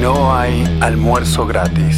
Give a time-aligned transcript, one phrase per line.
[0.00, 1.96] No hay almuerzo gratis.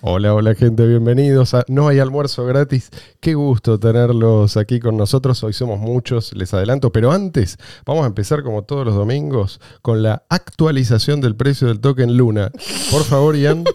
[0.00, 2.90] Hola, hola gente, bienvenidos a No hay almuerzo gratis.
[3.20, 5.42] Qué gusto tenerlos aquí con nosotros.
[5.42, 10.02] Hoy somos muchos, les adelanto, pero antes vamos a empezar como todos los domingos con
[10.02, 12.52] la actualización del precio del token Luna.
[12.90, 13.64] Por favor, Ian.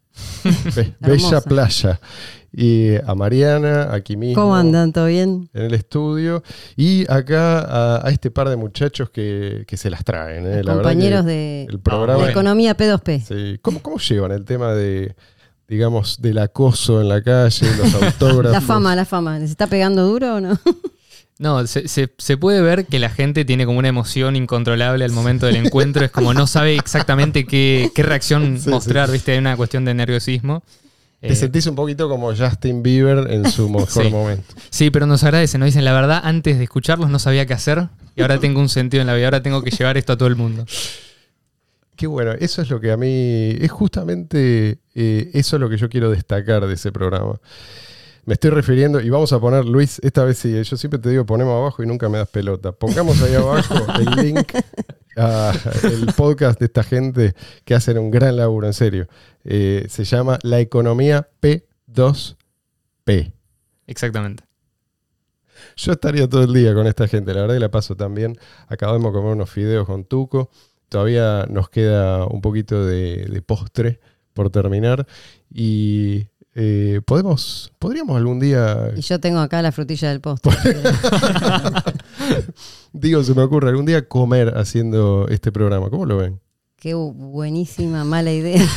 [0.75, 2.01] Be- bella playa.
[2.53, 4.43] Y a Mariana, aquí mismo.
[4.43, 4.93] ¿Cómo andan?
[4.93, 5.51] ¿Todo bien?
[5.53, 6.43] En el estudio.
[6.77, 10.47] Y acá a, a este par de muchachos que, que se las traen.
[10.47, 10.63] ¿eh?
[10.65, 12.29] La verdad Compañeros que de el programa.
[12.31, 13.23] economía P2P.
[13.23, 13.59] Sí.
[13.61, 15.15] ¿Cómo, ¿Cómo llevan el tema de,
[15.69, 18.53] digamos, del acoso en la calle, los autógrafos?
[18.53, 19.39] La fama, la fama.
[19.39, 20.59] ¿Les está pegando duro o no?
[21.41, 25.13] No, se, se- se puede ver que la gente tiene como una emoción incontrolable al
[25.13, 26.05] momento del encuentro.
[26.05, 29.13] Es como no sabe exactamente qué, qué reacción Sí, mostrar, sí.
[29.13, 29.31] ¿viste?
[29.31, 30.65] Hay una cuestión de nerviosismo.
[31.21, 34.11] Te Eh, sentís un poquito como Justin Bieber en su mejor Sí.
[34.11, 34.55] momento.
[34.71, 37.89] sí, pero nos agradecen, nos dicen la verdad, antes de escucharlos no sabía qué hacer
[38.15, 40.29] y ahora tengo un sentido en la vida, ahora tengo que llevar esto a todo
[40.29, 40.65] el mundo.
[41.97, 45.77] Qué bueno, eso es lo que a mí, es justamente eh, eso es lo que
[45.77, 47.41] yo quiero destacar de ese programa.
[48.25, 51.25] Me estoy refiriendo, y vamos a poner, Luis, esta vez sí, yo siempre te digo
[51.27, 52.71] ponemos abajo y nunca me das pelota.
[52.73, 54.53] Pongamos ahí abajo el link
[55.19, 59.09] al podcast de esta gente que hacen un gran laburo, en serio.
[59.45, 63.33] Eh, se llama La Economía P2P.
[63.87, 64.45] Exactamente.
[65.77, 68.39] Yo estaría todo el día con esta gente, la verdad que la paso tan bien.
[68.69, 70.51] Acabamos de comer unos fideos con Tuco.
[70.89, 74.01] Todavía nos queda un poquito de, de postre
[74.33, 75.07] por terminar.
[75.53, 80.51] Y eh, podemos, podríamos algún día, Y yo tengo acá la frutilla del postre.
[82.93, 85.91] digo, se me ocurre, algún día comer haciendo este programa.
[85.91, 86.41] ¿Cómo lo ven?
[86.77, 88.65] Qué buenísima, mala idea.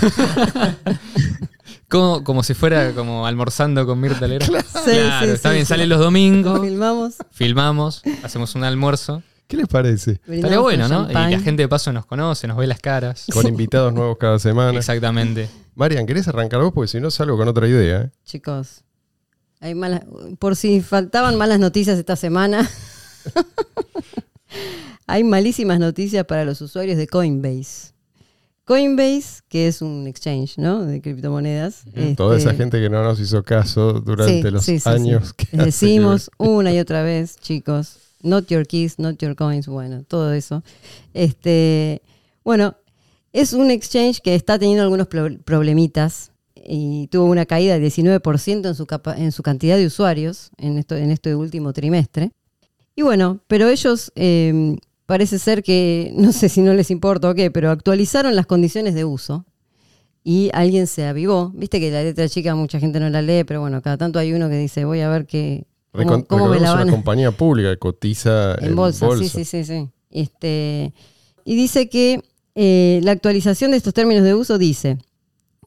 [1.88, 4.50] Como, como si fuera como almorzando con Mirta Legrand.
[4.50, 4.92] Claro, sí,
[5.30, 5.70] está sí, bien, sí.
[5.70, 7.16] salen los domingos, Filmamos.
[7.32, 9.24] filmamos, hacemos un almuerzo.
[9.48, 10.12] ¿Qué les parece?
[10.12, 11.12] Estaría brindamos bueno, con ¿no?
[11.12, 13.26] Y la gente de paso nos conoce, nos ve las caras.
[13.34, 14.78] Con invitados nuevos cada semana.
[14.78, 15.50] Exactamente.
[15.76, 16.72] Marian, ¿querés arrancar vos?
[16.74, 18.04] Porque si no salgo con otra idea.
[18.04, 18.10] ¿eh?
[18.24, 18.86] Chicos,
[19.60, 20.04] hay malas,
[20.40, 22.70] por si faltaban malas noticias esta semana,
[25.08, 27.92] hay malísimas noticias para los usuarios de Coinbase.
[28.66, 30.86] Coinbase, que es un exchange, ¿no?
[30.86, 31.84] De criptomonedas.
[32.16, 35.34] Toda esa este, gente que no nos hizo caso durante Sí, los sí, sí, años
[35.34, 40.04] que Les decimos una y otra vez, chicos, not your keys, not your coins, bueno,
[40.08, 40.64] todo eso.
[41.14, 42.02] Este,
[42.46, 42.76] bueno,
[43.34, 48.68] es un exchange que está teniendo algunos pro- problemitas y tuvo una caída del 19%
[48.70, 52.32] en su, capa- en su cantidad de usuarios en, esto, en este último trimestre.
[52.96, 57.36] Y bueno, pero ellos eh, parece ser que, no sé si no les importa o
[57.36, 59.46] qué, pero actualizaron las condiciones de uso
[60.24, 61.52] y alguien se avivó.
[61.56, 64.34] Viste que la letra chica mucha gente no la lee, pero bueno, cada tanto hay
[64.34, 67.78] uno que dice, voy a ver qué, cómo, me la van una compañía pública que
[67.78, 69.90] cotiza En bolsa, sí, sí, sí, sí.
[70.10, 70.94] Este,
[71.44, 72.22] y dice que
[72.56, 74.98] eh, la actualización de estos términos de uso dice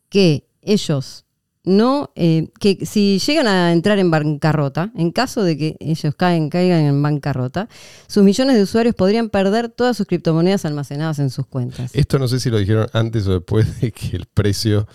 [0.09, 1.24] que ellos
[1.65, 6.51] no, eh, que si llegan a entrar en bancarrota, en caso de que ellos caen,
[6.51, 7.69] caigan en bancarrota,
[8.07, 11.95] sus millones de usuarios podrían perder todas sus criptomonedas almacenadas en sus cuentas.
[11.95, 14.87] Esto no sé si lo dijeron antes o después de que el precio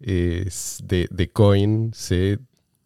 [0.00, 0.48] eh,
[0.84, 2.38] de, de coin se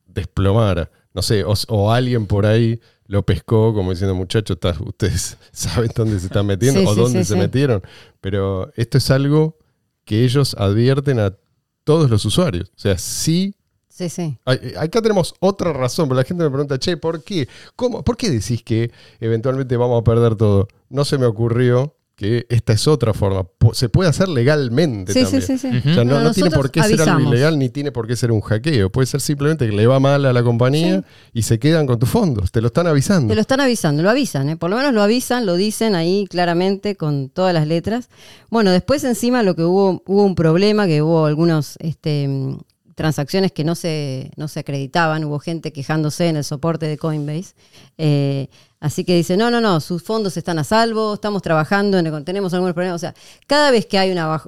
[0.06, 0.90] desplomara.
[1.12, 6.18] No sé, o, o alguien por ahí lo pescó como diciendo, muchachos, ustedes saben dónde
[6.20, 7.82] se están metiendo Sí, o sí, dónde sí, se metieron.
[8.20, 9.58] Pero esto es algo
[10.04, 11.34] que ellos advierten a
[11.84, 12.70] todos los usuarios.
[12.76, 13.54] O sea, sí
[13.92, 14.38] Sí, sí.
[14.46, 17.46] Ay, Acá tenemos otra razón, pero la gente me pregunta, che, ¿por qué?
[17.76, 18.02] ¿Cómo?
[18.02, 20.66] ¿Por qué decís que eventualmente vamos a perder todo?
[20.88, 23.46] No se me ocurrió que esta es otra forma.
[23.72, 25.42] Se puede hacer legalmente Sí, también.
[25.42, 25.78] sí, sí, sí.
[25.78, 25.90] Ujú.
[25.90, 28.40] O sea, no, tiene por qué ser algo ilegal ni tiene por qué ser un
[28.40, 28.90] hackeo.
[28.90, 32.08] Puede ser simplemente que le va mal a la compañía y se quedan con tus
[32.08, 32.52] fondos.
[32.52, 33.28] Te lo están avisando.
[33.28, 34.56] Te lo están avisando, lo avisan, ¿eh?
[34.56, 38.08] por lo menos lo avisan, lo dicen ahí claramente con todas las letras.
[38.50, 42.28] Bueno, después encima lo que hubo, hubo un problema, que hubo algunos este,
[42.94, 47.54] transacciones que no se, no se acreditaban, hubo gente quejándose en el soporte de Coinbase.
[47.98, 48.48] Eh,
[48.82, 52.74] así que dice, no, no, no, sus fondos están a salvo, estamos trabajando, tenemos algunos
[52.74, 52.96] problemas.
[52.96, 53.14] O sea,
[53.46, 54.42] cada vez que hay una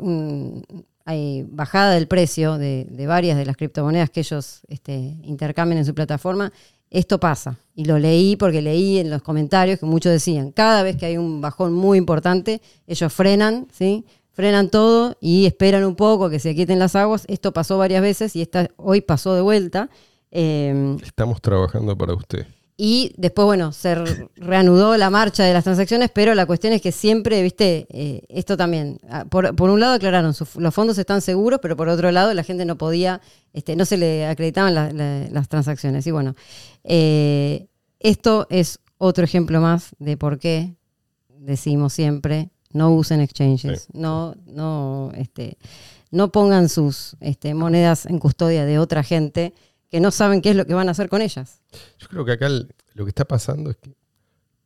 [1.07, 5.85] hay bajada del precio de, de varias de las criptomonedas que ellos este, intercambian en
[5.85, 6.53] su plataforma,
[6.91, 7.59] esto pasa.
[7.75, 11.17] Y lo leí porque leí en los comentarios que muchos decían, cada vez que hay
[11.17, 14.05] un bajón muy importante, ellos frenan, ¿sí?
[14.33, 17.25] frenan todo y esperan un poco que se quieten las aguas.
[17.29, 19.91] Esto pasó varias veces y esta, hoy pasó de vuelta.
[20.31, 22.47] Eh, Estamos trabajando para usted.
[22.77, 26.83] Y después, bueno, se re- reanudó la marcha de las transacciones, pero la cuestión es
[26.83, 30.99] que siempre, viste, eh, esto también, ah, por, por un lado aclararon, su- los fondos
[30.99, 33.21] están seguros, pero por otro lado la gente no podía,
[33.53, 36.05] este, no se le acreditaban la- la- las transacciones.
[36.07, 36.35] Y bueno,
[36.83, 37.69] eh,
[38.01, 40.75] esto es otro ejemplo más de por qué
[41.39, 43.89] decimos siempre, no usen exchanges, Sí.
[43.93, 45.59] no, no, este,
[46.11, 49.55] no pongan sus este, monedas en custodia de otra gente
[49.95, 51.61] que no saben qué es lo que van a hacer con ellas.
[51.99, 53.95] Yo creo que acá lo que está pasando es que.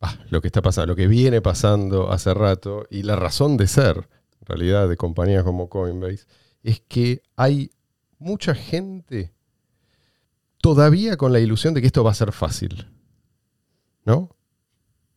[0.01, 3.67] ah, lo que está pasando, lo que viene pasando hace rato y la razón de
[3.67, 6.25] ser, en realidad, de compañías como Coinbase,
[6.63, 7.69] es que hay
[8.17, 9.31] mucha gente
[10.61, 12.87] todavía con la ilusión de que esto va a ser fácil.
[14.05, 14.15] ¿No?
[14.17, 14.35] O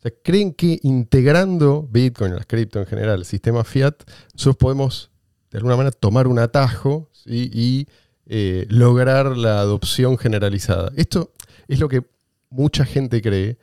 [0.03, 3.95] sea, creen que integrando Bitcoin, las cripto en general, el sistema fiat,
[4.35, 5.11] nosotros podemos
[5.51, 7.87] de alguna manera tomar un atajo y
[8.35, 10.91] eh, lograr la adopción generalizada.
[10.97, 11.35] Esto
[11.69, 12.03] es lo que
[12.49, 13.59] mucha gente cree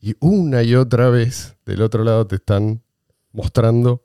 [0.00, 2.82] y una y otra vez del otro lado te están
[3.30, 4.02] mostrando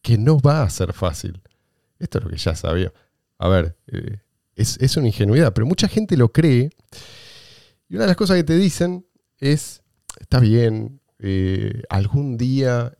[0.00, 1.40] que no va a ser fácil.
[1.98, 2.92] Esto es lo que ya sabía.
[3.36, 4.18] A ver, eh,
[4.54, 6.70] es, es una ingenuidad, pero mucha gente lo cree.
[7.88, 9.06] Y una de las cosas que te dicen
[9.38, 9.82] es,
[10.20, 12.96] está bien, eh, algún día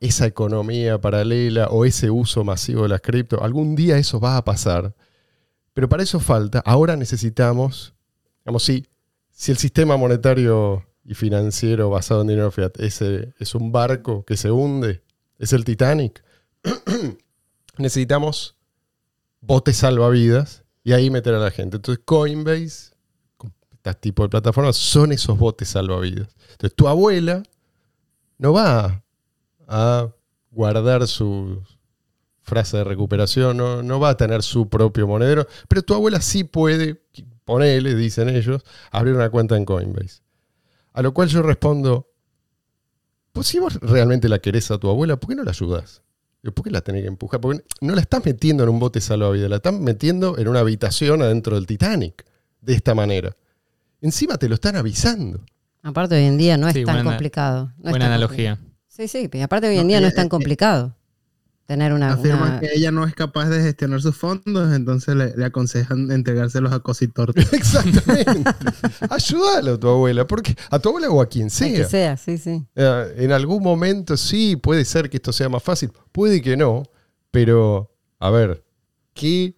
[0.00, 4.44] esa economía paralela o ese uso masivo de las cripto, algún día eso va a
[4.44, 4.92] pasar.
[5.74, 7.94] Pero para eso falta, ahora necesitamos,
[8.44, 8.86] digamos, si,
[9.48, 14.50] el sistema monetario y financiero basado en dinero fiat ese es un barco que se
[14.50, 15.02] hunde,
[15.38, 16.24] es el Titanic,
[17.76, 18.56] necesitamos
[19.40, 21.76] botes salvavidas y ahí meter a la gente.
[21.76, 22.94] Entonces Coinbase,
[23.72, 26.28] este tipo de plataformas, son esos botes salvavidas.
[26.52, 27.42] Entonces tu abuela
[28.38, 29.02] no va
[29.66, 30.08] a
[30.50, 31.62] guardar su
[32.44, 36.44] frase de recuperación, no, no va a tener su propio monedero, pero tu abuela sí
[36.44, 37.02] puede,
[37.44, 38.62] ponele, dicen ellos,
[38.92, 40.22] abrir una cuenta en Coinbase.
[40.92, 42.08] A lo cual yo respondo,
[43.32, 46.02] pues si vos realmente la querés a tu abuela, ¿por qué no la ayudás?
[46.54, 47.40] ¿Por qué la tenés que empujar?
[47.40, 51.22] Porque no la estás metiendo en un bote salvavidas, la estás metiendo en una habitación
[51.22, 52.24] adentro del Titanic,
[52.60, 53.34] de esta manera.
[54.02, 55.40] Encima te lo están avisando.
[55.82, 57.72] Aparte hoy en día no es Sí, tan buena- complicado.
[57.78, 58.56] no es Buena tan analogía.
[58.56, 58.74] complicado.
[58.88, 60.94] Sí, sí, pero aparte hoy en No, día no ella- es tan eh, complicado
[61.66, 62.12] tener una...
[62.12, 66.10] Afirman una- que ella no es capaz de gestionar sus fondos, entonces le, le aconsejan
[66.10, 67.40] entregárselos a Cositorto.
[67.52, 68.50] Exactamente.
[69.10, 71.68] Ayúdalo a tu abuela, porque a tu abuela o a quien sea.
[71.72, 72.64] que sea, sí, sí.
[72.74, 76.82] Eh, En algún momento sí, puede ser que esto sea más fácil, puede que no,
[77.30, 78.64] pero a ver,
[79.14, 79.56] ¿qué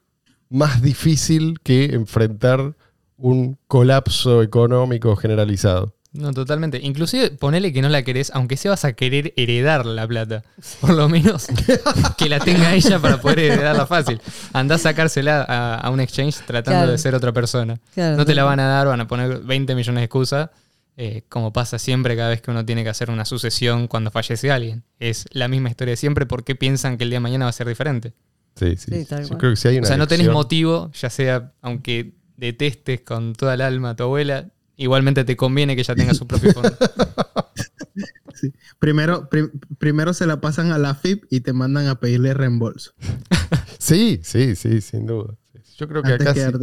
[0.49, 2.77] más difícil que enfrentar
[3.17, 5.96] un colapso económico generalizado?
[6.17, 6.79] No, totalmente.
[6.83, 10.43] Inclusive ponele que no la querés, aunque sea vas a querer heredar la plata.
[10.81, 11.47] Por lo menos
[12.19, 14.21] que la tenga ella para poder heredarla fácil.
[14.53, 16.93] Andá a sacársela a, a un exchange tratando Claro.
[16.93, 17.79] de ser otra persona.
[17.95, 20.51] Claro, No te la van a dar, van a poner 20 millones de excusas,
[20.97, 24.51] eh, como pasa siempre cada vez que uno tiene que hacer una sucesión cuando fallece
[24.51, 24.83] alguien.
[24.99, 27.51] Es la misma historia de siempre, ¿por qué piensan que el día de mañana va
[27.51, 28.13] a ser diferente?
[28.55, 29.05] Sí, sí.
[29.05, 32.15] Sí, Yo creo que si hay O una sea, no tenés motivo, ya sea, aunque
[32.39, 36.27] detestes con toda el alma a tu abuela, igualmente te conviene que ella tenga su
[36.27, 36.71] propio fondo.
[38.39, 38.53] Sí.
[38.79, 42.93] Primero, pri- primero se la pasan a la FIP y te mandan a pedirle reembolso.
[43.79, 45.35] Sí, sí, sí, sin duda.
[45.79, 46.55] Yo creo que Antes acá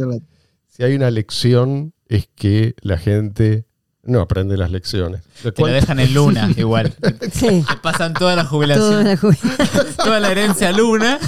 [0.68, 3.66] si hay una lección es que la gente
[4.02, 5.22] no aprende las lecciones.
[5.42, 6.94] Te lo dejan en luna, igual.
[7.32, 7.64] Sí.
[7.66, 9.86] Te pasan toda la Toda jubilación, la jubilación.
[9.96, 11.18] toda la herencia a luna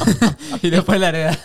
[0.62, 1.38] y después la heredad.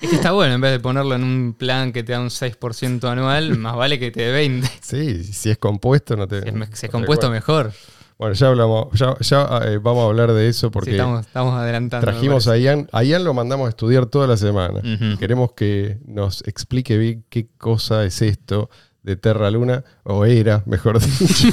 [0.00, 2.28] Es que está bueno, en vez de ponerlo en un plan que te da un
[2.30, 4.68] 6% anual, más vale que te dé 20.
[4.80, 6.42] Sí, si es compuesto no te...
[6.42, 7.72] Si es, si compuesto mejor.
[8.18, 11.54] Bueno, ya hablamos, ya, ya, eh, vamos a hablar de eso porque Sí, estamos, estamos
[11.54, 12.04] adelantando.
[12.06, 12.58] trajimos a.
[12.58, 12.86] Ian.
[12.92, 14.82] A Ian lo mandamos a estudiar toda la semana.
[15.18, 18.68] Queremos que nos explique bien qué cosa es esto
[19.02, 21.48] de Terra Luna, o era, mejor dicho.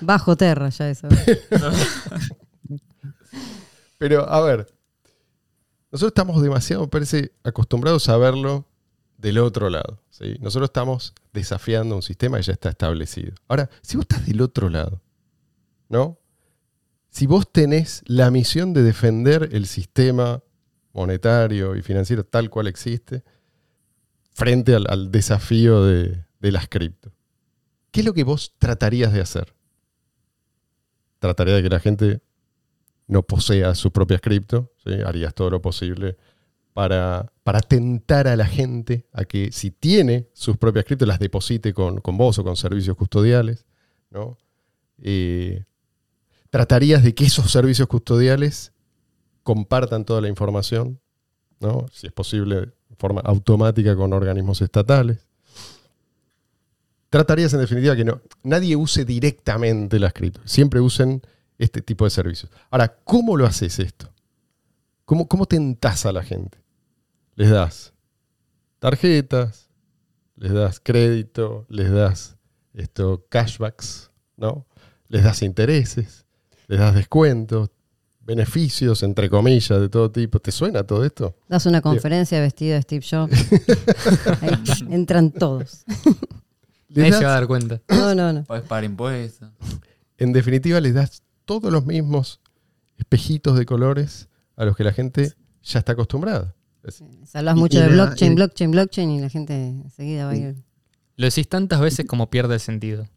[0.00, 1.08] Bajo terra ya eso.
[3.98, 4.66] Pero, a ver,
[5.92, 8.66] nosotros estamos demasiado, parece, acostumbrados a verlo
[9.18, 10.02] del otro lado.
[10.40, 13.34] Nosotros estamos desafiando un sistema que ya está establecido.
[13.46, 15.02] Ahora, si vos estás del otro lado,
[15.90, 16.18] ¿no?
[17.10, 20.42] Si vos tenés la misión de defender el sistema
[20.94, 23.22] monetario y financiero tal cual existe,
[24.32, 27.12] frente al, al desafío de, de las cripto,
[27.90, 29.54] ¿qué es lo que vos tratarías de hacer?
[31.18, 32.22] Trataría de que la gente
[33.06, 34.71] no posea sus propias cripto,
[35.04, 36.16] harías todo lo posible
[36.72, 41.72] para, para tentar a la gente a que si tiene sus propias cripto las deposite
[41.74, 43.66] con, con vos o con servicios custodiales.
[44.10, 44.38] ¿no?
[45.02, 45.64] Eh,
[46.50, 48.72] tratarías de que esos servicios custodiales
[49.42, 51.00] compartan toda la información,
[51.60, 51.86] ¿no?
[51.92, 55.26] si es posible, de forma automática con organismos estatales.
[57.10, 61.20] Tratarías en definitiva que no, nadie use directamente las cripto, siempre usen
[61.58, 62.50] este tipo de servicios.
[62.70, 64.11] Ahora, ¿cómo lo haces esto?
[65.12, 66.56] ¿Cómo, cómo tentás a la gente?
[67.34, 67.92] Les das
[68.78, 69.68] tarjetas,
[70.36, 72.38] les das crédito, les das
[72.72, 74.64] esto, cashbacks, ¿no?
[75.08, 76.24] Les das intereses,
[76.66, 77.68] les das descuentos,
[78.22, 80.40] beneficios, entre comillas, de todo tipo.
[80.40, 81.36] ¿Te suena todo esto?
[81.46, 83.36] Das una conferencia vestido de Steve Jobs.
[84.40, 85.84] Ahí entran todos.
[86.88, 87.82] Les Nadie se va a dar cuenta.
[87.90, 88.44] No, no, no.
[88.44, 89.50] Podés pagar impuestos.
[90.16, 92.40] en definitiva, les das todos los mismos
[92.96, 95.32] espejitos de colores a los que la gente
[95.62, 96.54] ya está acostumbrada.
[96.88, 100.36] Se hablas mucho y de blockchain, y- blockchain, blockchain y la gente enseguida va a
[100.36, 100.56] ir.
[101.16, 103.06] Lo decís tantas veces como pierde el sentido.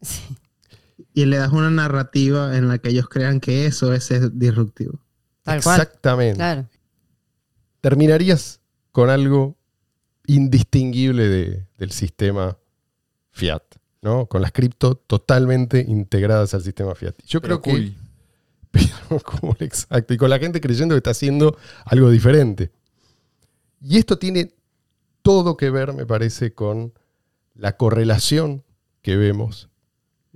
[1.12, 4.98] Y le das una narrativa en la que ellos crean que eso es disruptivo.
[5.42, 5.80] Tal cual.
[5.80, 6.36] Exactamente.
[6.36, 6.68] Claro.
[7.80, 8.60] Terminarías
[8.92, 9.56] con algo
[10.26, 12.56] indistinguible de- del sistema
[13.30, 13.62] fiat,
[14.02, 14.26] ¿no?
[14.26, 17.14] Con las cripto totalmente integradas al sistema fiat.
[17.26, 17.94] Yo creo Pero que
[19.60, 20.14] exacto.
[20.14, 22.70] Y con la gente creyendo que está haciendo algo diferente.
[23.80, 24.52] Y esto tiene
[25.22, 26.92] todo que ver, me parece, con
[27.54, 28.64] la correlación
[29.02, 29.68] que vemos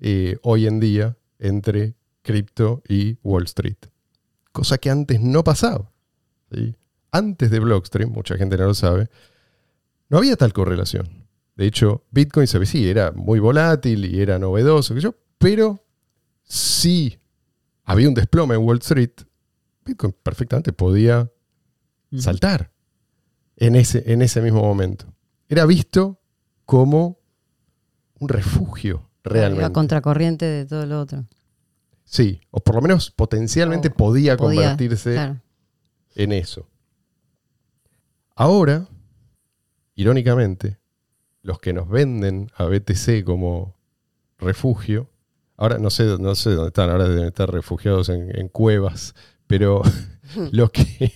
[0.01, 3.77] eh, hoy en día entre cripto y Wall Street.
[4.53, 5.91] Cosa que antes no pasaba.
[7.13, 9.09] Antes de Blockstream, mucha gente no lo sabe,
[10.09, 11.09] no había tal correlación.
[11.57, 14.95] De hecho, Bitcoin sí, era muy volátil y era novedoso,
[15.39, 15.85] pero
[16.45, 17.19] sí
[17.91, 19.11] había un desplome en Wall Street,
[19.85, 21.31] Bitcoin perfectamente podía
[22.17, 22.73] saltar
[23.57, 25.07] en ese, en ese mismo momento.
[25.49, 26.21] Era visto
[26.65, 27.19] como
[28.19, 29.73] un refugio Iba realmente.
[29.73, 31.27] contracorriente de todo lo otro.
[32.05, 35.41] Sí, o por lo menos potencialmente O podía, podía, convertirse Claro.
[36.15, 36.69] en eso.
[38.35, 38.87] Ahora,
[39.95, 40.79] irónicamente,
[41.43, 43.77] los que nos venden a BTC como
[44.39, 45.11] refugio,
[45.61, 49.15] ahora no sé, no sé dónde están, ahora deben estar refugiados en, en cuevas,
[49.47, 49.83] pero
[50.51, 51.13] lo que,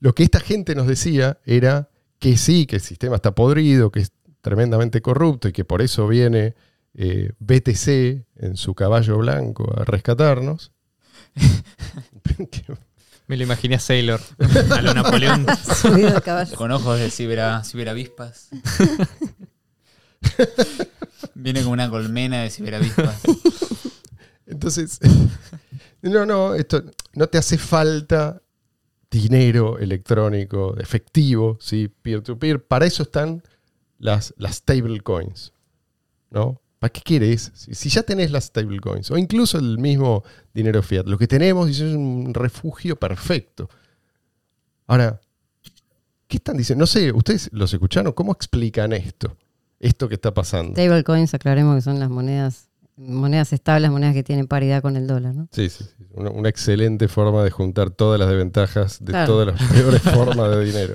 [0.00, 4.00] lo que esta gente nos decía era que sí, que el sistema está podrido, que
[4.00, 6.54] es tremendamente corrupto y que por eso viene
[6.94, 10.72] eh, BTC en su caballo blanco a rescatarnos.
[13.26, 14.20] Me lo imaginé a Sailor,
[14.70, 15.46] a lo Napoleón.
[16.56, 18.48] Con ojos de cibera, ciberavispas.
[21.34, 23.20] Viene con una colmena de ciberavispas.
[24.46, 24.98] Entonces,
[26.02, 26.82] no, no, esto
[27.14, 28.42] no te hace falta
[29.10, 31.88] dinero electrónico, efectivo, ¿sí?
[31.88, 32.64] peer-to-peer.
[32.64, 33.42] Para eso están
[33.98, 35.52] las, las stablecoins.
[36.30, 36.60] ¿no?
[36.78, 37.52] ¿Para qué quieres?
[37.54, 40.24] Si, si ya tenés las stablecoins, o incluso el mismo
[40.54, 43.68] dinero fiat, lo que tenemos es un refugio perfecto.
[44.86, 45.20] Ahora,
[46.26, 46.82] ¿qué están diciendo?
[46.82, 48.12] No sé, ¿ustedes los escucharon?
[48.12, 49.36] ¿Cómo explican esto?
[49.80, 50.72] Esto que está pasando.
[50.72, 55.34] Stablecoins, aclaremos que son las monedas, monedas estables, monedas que tienen paridad con el dólar,
[55.34, 55.48] ¿no?
[55.52, 56.04] Sí, sí, sí.
[56.12, 59.26] Una, una excelente forma de juntar todas las desventajas de Claro.
[59.32, 60.94] todas las peores formas de dinero.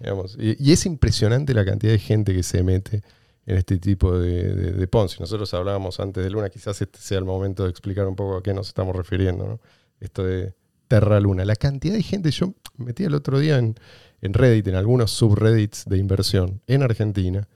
[0.00, 0.36] digamos.
[0.38, 3.02] Y, y es impresionante la cantidad de gente que se mete
[3.46, 5.20] en este tipo de, de, de Ponzi.
[5.20, 8.42] Nosotros hablábamos antes de Luna, quizás este sea el momento de explicar un poco a
[8.42, 9.46] qué nos estamos refiriendo.
[9.46, 9.60] ¿no?
[10.00, 10.54] Esto de
[10.88, 11.44] Terra Luna.
[11.44, 13.76] La cantidad de gente, yo me metí el otro día en,
[14.22, 17.46] en Reddit, en algunos subreddits de inversión en Argentina,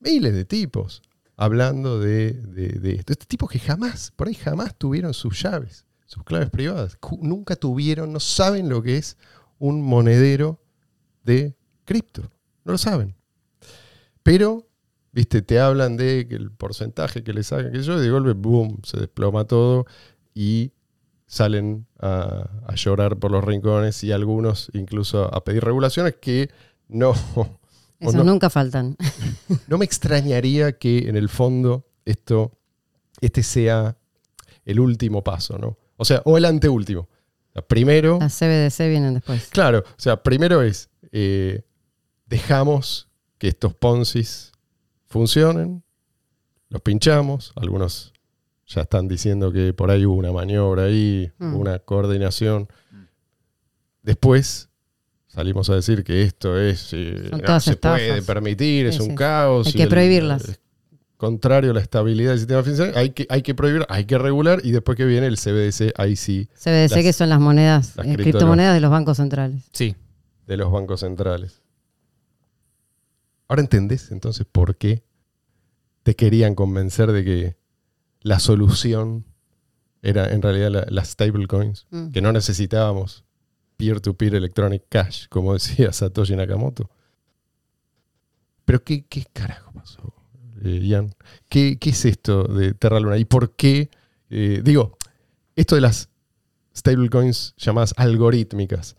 [0.00, 1.02] miles de tipos
[1.36, 3.12] hablando de, de, esto.
[3.12, 6.98] Este tipos que jamás, por ahí jamás tuvieron sus llaves, sus claves privadas.
[7.20, 9.16] Nunca tuvieron, no saben lo que es
[9.58, 10.60] un monedero
[11.22, 12.22] de cripto.
[12.64, 13.14] No lo saben.
[14.22, 14.68] Pero,
[15.12, 18.32] viste, te hablan de que el porcentaje que le sacan, que yo, y de golpe,
[18.32, 19.86] boom, se desploma todo
[20.34, 20.72] y
[21.26, 26.50] salen a, llorar por los rincones y algunos incluso a pedir regulaciones que
[26.88, 27.14] no,
[28.00, 28.96] Esos no, nunca faltan.
[29.66, 32.52] no me extrañaría que en el fondo esto,
[33.20, 33.96] este sea
[34.64, 35.76] el último paso, ¿no?
[35.96, 37.00] O sea, o el anteúltimo.
[37.02, 39.48] O sea, primero, Las CBDC vienen después.
[39.48, 41.62] claro, o sea, primero es, eh,
[42.26, 44.52] dejamos que estos Ponzis
[45.06, 45.82] funcionen,
[46.68, 48.12] los pinchamos, algunos
[48.66, 51.54] ya están diciendo que por ahí hubo una maniobra ahí, Mm.
[51.56, 52.68] una coordinación.
[54.02, 54.67] Después
[55.38, 59.14] salimos a decir que esto es eh, no se puede permitir, es un sí.
[59.14, 59.68] caos.
[59.68, 60.58] Hay que el- prohibirlas.
[61.16, 64.60] contrario a la estabilidad del sistema financiero, hay que, hay que prohibir, hay que regular
[64.64, 68.06] y después que viene el CBDC, ahí sí, CBDC Las- que son las monedas, las
[68.06, 69.62] eh, cripto- criptomonedas de los bancos centrales.
[69.72, 69.94] Sí.
[70.46, 71.60] de los bancos centrales.
[73.48, 75.02] Ahora entendés entonces por qué
[76.02, 77.56] te querían convencer de que
[78.22, 79.24] la solución
[80.00, 82.10] Era en realidad la- las stablecoins, Mm.
[82.12, 83.24] que no necesitábamos
[83.78, 86.90] peer-to-peer electronic cash, como decía Satoshi Nakamoto.
[88.66, 90.12] Pero ¿qué, qué carajo pasó,
[90.62, 91.14] eh, Ian?
[91.48, 93.16] ¿Qué, qué es esto de Terra Luna?
[93.16, 93.88] ¿Y por qué?
[94.30, 94.98] eh, digo,
[95.56, 96.10] esto de las
[96.76, 98.96] stablecoins llamadas algorítmicas.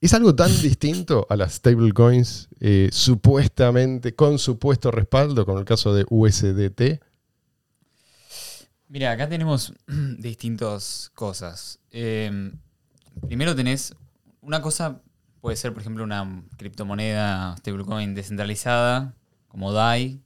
[0.00, 5.94] ¿Es algo tan distinto a las stablecoins eh, supuestamente, con supuesto respaldo, con el caso
[5.94, 7.02] de USDT?
[8.88, 9.72] Mira, acá tenemos
[10.18, 11.78] distintas cosas.
[11.90, 12.50] Eh,
[13.26, 13.94] primero tenés
[14.40, 15.02] una cosa,
[15.40, 19.14] puede ser por ejemplo una criptomoneda stablecoin descentralizada,
[19.48, 20.20] como DAI,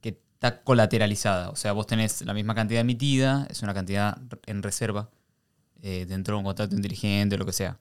[0.00, 1.50] que está colateralizada.
[1.50, 5.10] O sea, vos tenés la misma cantidad emitida, es una cantidad en reserva
[5.82, 7.78] eh, dentro de un contrato inteligente o lo que sea.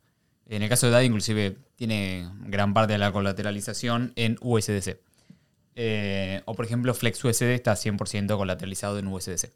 [0.47, 4.99] En el caso de DAI, inclusive, tiene gran parte de la colateralización en USDC.
[5.75, 9.53] Eh, o por ejemplo, FlexUSD está 100% colateralizado en USDC.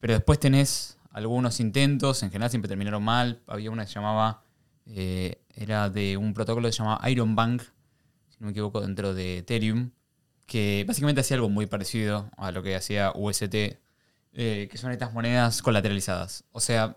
[0.00, 3.42] Pero después tenés algunos intentos, en general siempre terminaron mal.
[3.46, 4.42] Había una que se llamaba,
[4.86, 7.62] eh, era de un protocolo que se llamaba Iron Bank,
[8.30, 9.90] si no me equivoco, dentro de Ethereum,
[10.46, 13.54] que básicamente hacía algo muy parecido a lo que hacía UST,
[14.34, 16.44] eh, que son estas monedas colateralizadas.
[16.52, 16.96] O sea,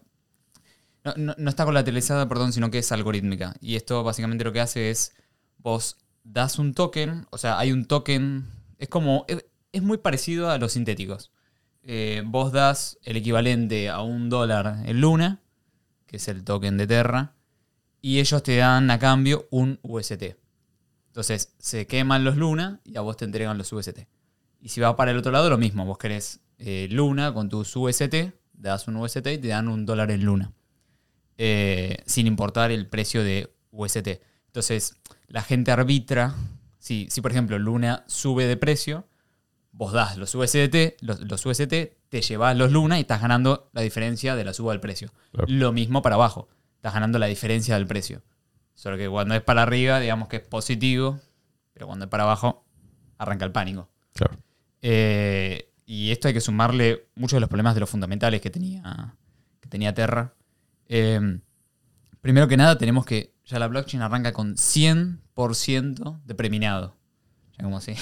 [1.04, 3.56] no, no- está colateralizada, perdón, sino que es algorítmica.
[3.62, 5.14] Y esto básicamente lo que hace es,
[5.58, 8.46] vos das un token, o sea, hay un token,
[8.80, 9.26] es como,
[9.72, 11.32] es muy parecido a los sintéticos.
[11.88, 15.40] Eh, vos das el equivalente a un dólar en Luna,
[16.08, 17.36] que es el token de Terra,
[18.02, 20.36] y ellos te dan a cambio un UST.
[21.08, 24.00] Entonces, se queman los Luna y a vos te entregan los UST.
[24.60, 25.86] Y si va para el otro lado, lo mismo.
[25.86, 30.10] Vos querés eh, Luna con tus UST, das un UST y te dan un dólar
[30.10, 30.52] en Luna.
[31.38, 34.08] Eh, sin importar el precio de UST.
[34.48, 34.96] Entonces,
[35.28, 36.36] la gente arbitra.
[36.80, 39.08] Si, si, por ejemplo, Luna sube de precio,
[39.76, 41.70] vos das los USDT, los, los UST,
[42.10, 45.12] te llevas los Luna y estás ganando la diferencia de la suba del precio.
[45.32, 45.48] Claro.
[45.50, 48.24] Lo mismo para abajo, estás ganando la diferencia del precio.
[48.74, 51.20] Solo que cuando es para arriba, digamos que es positivo,
[51.74, 52.66] pero cuando es para abajo,
[53.18, 53.90] arranca el pánico.
[54.14, 54.38] Claro.
[54.82, 59.16] Eh, y esto hay que sumarle muchos de los problemas de los fundamentales que tenía,
[59.60, 60.34] que tenía Terra.
[60.88, 61.40] Eh,
[62.22, 66.96] primero que nada, tenemos que ya la blockchain arranca con 100% de preminado.
[67.58, 67.96] Ya como si,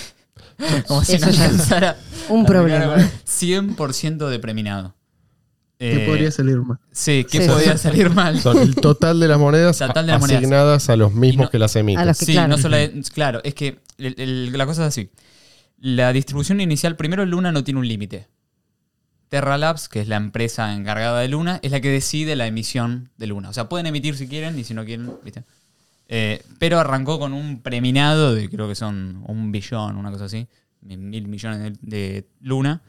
[0.87, 1.97] como si Eso no ya es alcanzara
[2.29, 2.85] un problema.
[2.93, 4.95] arrancar con 100% de preminado.
[5.79, 6.79] ¿Qué Eh, podría salir mal?
[6.91, 7.47] Sí, ¿qué Sí.
[7.49, 8.39] podría salir mal?
[8.39, 10.39] Son el total de las monedas Total de las monedas.
[10.41, 11.99] asignadas a los mismos no- que las emiten.
[12.01, 12.47] A los que- Sí, claro.
[12.47, 15.09] no solo es- claro, es que el- el- la cosa es así.
[15.79, 18.29] La distribución inicial, primero Luna no tiene un límite.
[19.27, 23.09] Terra Labs, que es la empresa encargada de Luna, es la que decide la emisión
[23.17, 23.49] de Luna.
[23.49, 25.43] O sea, pueden emitir si quieren y si no quieren, ¿viste?
[26.15, 30.47] Eh, pero arrancó con un preminado de creo que son un billón, una cosa así,
[30.81, 32.83] mil mil millones de, de Luna.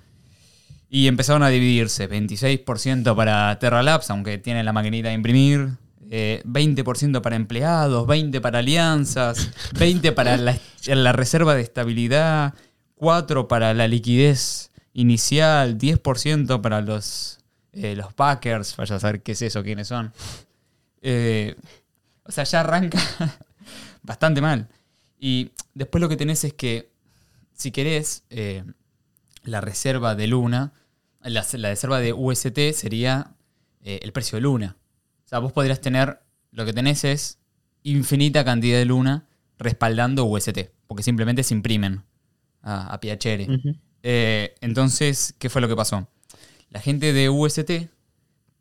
[0.90, 5.70] Y empezaron a dividirse, 26% para Terra Labs, aunque tiene la maquinita de imprimir,
[6.10, 12.52] eh, 20% para empleados, 20% para alianzas, 20% para la, la reserva de estabilidad,
[12.98, 17.38] 4% para la liquidez inicial, 10% para los,
[17.72, 20.12] eh, los backers, vaya a saber qué es eso, quiénes son.
[21.00, 21.56] Eh,
[22.24, 22.98] o sea, ya arranca
[24.02, 24.68] bastante mal.
[25.18, 26.90] Y después lo que tenés es que,
[27.52, 28.64] si querés, eh,
[29.42, 30.72] la reserva de Luna,
[31.22, 33.34] la, la reserva de UST sería
[33.82, 34.76] eh, el precio de Luna.
[35.24, 37.38] O sea, vos podrías tener, lo que tenés es
[37.82, 39.26] infinita cantidad de Luna
[39.58, 42.02] respaldando UST, porque simplemente se imprimen
[42.62, 43.46] a, a Piacere.
[44.02, 46.08] Eh, entonces, ¿qué fue lo que pasó?
[46.70, 47.88] La gente de UST,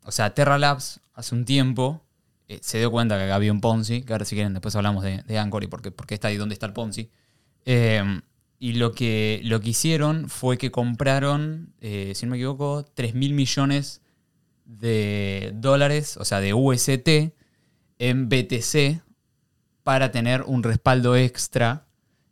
[0.04, 2.03] o sea, Terra Labs, hace un tiempo
[2.48, 5.02] eh, se dio cuenta que acá había un Ponzi, que ahora si quieren después hablamos
[5.04, 7.10] de, de Anchor y por qué, por qué está ahí, dónde está el Ponzi.
[7.64, 8.20] Eh,
[8.58, 13.14] y lo que, lo que hicieron fue que compraron, eh, si no me equivoco, 3
[13.14, 14.00] mil millones
[14.64, 17.32] de dólares, o sea, de UST,
[17.98, 19.02] en BTC
[19.82, 21.86] para tener un respaldo extra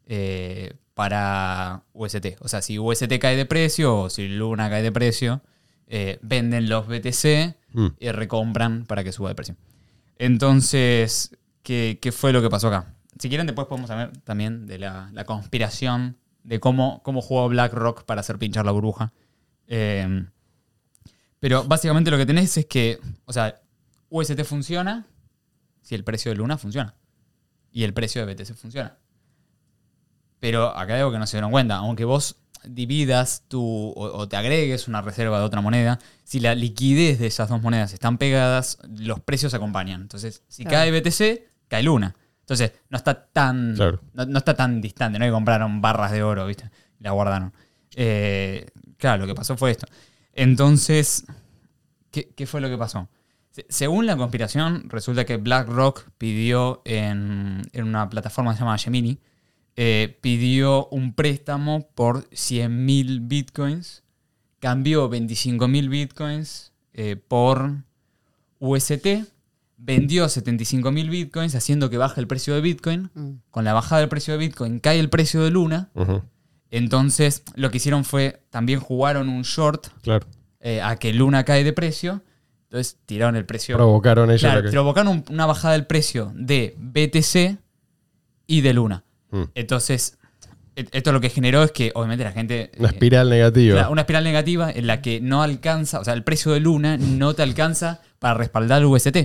[0.06, 2.36] eh, para UST.
[2.40, 5.42] O sea, si UST cae de precio o si Luna cae de precio,
[5.86, 7.86] eh, venden los BTC Mm.
[8.00, 9.56] y recompran para que suba de precio.
[10.22, 12.94] Entonces, ¿qué, qué fue lo que pasó acá?
[13.18, 18.04] Si quieren, después podemos hablar también de la, la conspiración, de cómo, cómo jugó BlackRock
[18.04, 19.12] para hacer pinchar la burbuja.
[19.66, 20.24] Eh,
[21.40, 23.62] pero básicamente lo que tenés es que, o sea,
[24.10, 25.08] UST funciona
[25.80, 26.94] si el precio de Luna funciona.
[27.72, 28.96] Y el precio de BTC funciona.
[30.38, 31.78] Pero acá algo que no se dieron cuenta.
[31.78, 36.54] Aunque vos dividas tu, o, o te agregues una reserva de otra moneda, si la
[36.54, 40.00] liquidez de esas dos monedas están pegadas, los precios acompañan.
[40.02, 40.90] Entonces, si Claro.
[40.90, 42.14] cae BTC, cae Luna.
[42.40, 44.00] Entonces, no está tan, Claro.
[44.14, 45.18] no, no está tan distante.
[45.18, 46.70] No que compraron barras de oro, ¿viste?
[46.98, 47.52] Y la guardaron.
[47.94, 48.66] Eh,
[48.98, 49.86] claro, lo que pasó fue esto.
[50.34, 51.24] Entonces,
[52.10, 53.08] ¿qué, qué fue lo que pasó?
[53.50, 58.78] Se- Según la conspiración, resulta que BlackRock pidió en, en una plataforma que se llama
[58.78, 59.18] Gemini,
[59.76, 64.02] eh, pidió un préstamo por 100.000 bitcoins,
[64.58, 67.76] cambió 25.000 bitcoins eh, por
[68.58, 69.06] UST,
[69.78, 73.10] vendió 75.000 bitcoins haciendo que baje el precio de Bitcoin.
[73.14, 73.30] Mm.
[73.50, 75.90] Con la bajada del precio de Bitcoin cae el precio de Luna.
[76.70, 80.26] Entonces lo que hicieron fue, también jugaron un short Claro.
[80.60, 82.22] eh, a que Luna cae de precio.
[82.64, 83.76] Entonces tiraron el precio.
[83.76, 87.58] Provocaron ellos Claro, lo que- provocaron un- una bajada del precio de BTC
[88.46, 89.04] y de Luna.
[89.32, 89.42] Mm.
[89.56, 90.18] Entonces,
[90.76, 92.70] e- esto lo que generó es que obviamente la gente...
[92.78, 93.88] Una eh, espiral negativa.
[93.90, 97.34] Una espiral negativa en la que no alcanza, o sea, el precio de Luna no
[97.34, 99.16] te alcanza para respaldar el UST.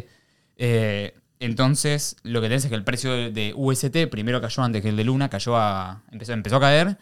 [0.57, 4.89] Eh, entonces, lo que tenés es que el precio de, UST primero cayó antes que
[4.89, 6.01] el de Luna, cayó a.
[6.11, 6.97] empezó, empezó a caer.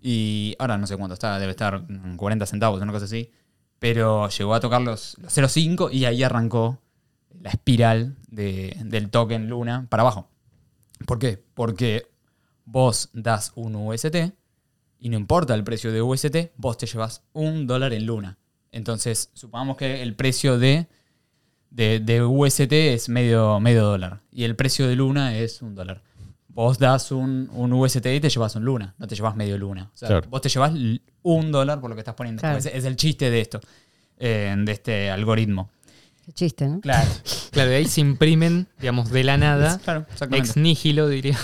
[0.00, 3.30] Y ahora no sé cuánto está, debe estar en 40 centavos, una cosa así.
[3.78, 6.80] Pero llegó a tocar los, los 0.5 y ahí arrancó
[7.42, 10.28] la espiral de- del token Luna para abajo.
[11.06, 11.42] ¿Por qué?
[11.54, 12.06] Porque
[12.70, 14.16] vos das un UST
[15.00, 18.38] y no importa el precio de UST, vos te llevas un dólar en Luna.
[18.72, 20.86] Entonces, supongamos que el precio de,
[21.70, 26.02] de, de UST es medio, medio dólar y el precio de Luna es un dólar.
[26.48, 29.90] Vos das un, un UST y te llevas un Luna, no te llevas medio Luna.
[29.94, 30.26] O sea, Claro.
[30.28, 30.72] vos te llevas
[31.22, 32.40] un dólar por lo que estás poniendo.
[32.40, 32.58] Claro.
[32.58, 33.60] Es, es el chiste de esto,
[34.18, 35.70] eh, de este algoritmo.
[36.26, 36.80] Qué chiste, ¿no?
[36.80, 37.08] Claro,
[37.50, 40.48] Claro, de ahí se imprimen, digamos, de la nada, claro, exactamente.
[40.48, 41.38] ex nihilo, diría,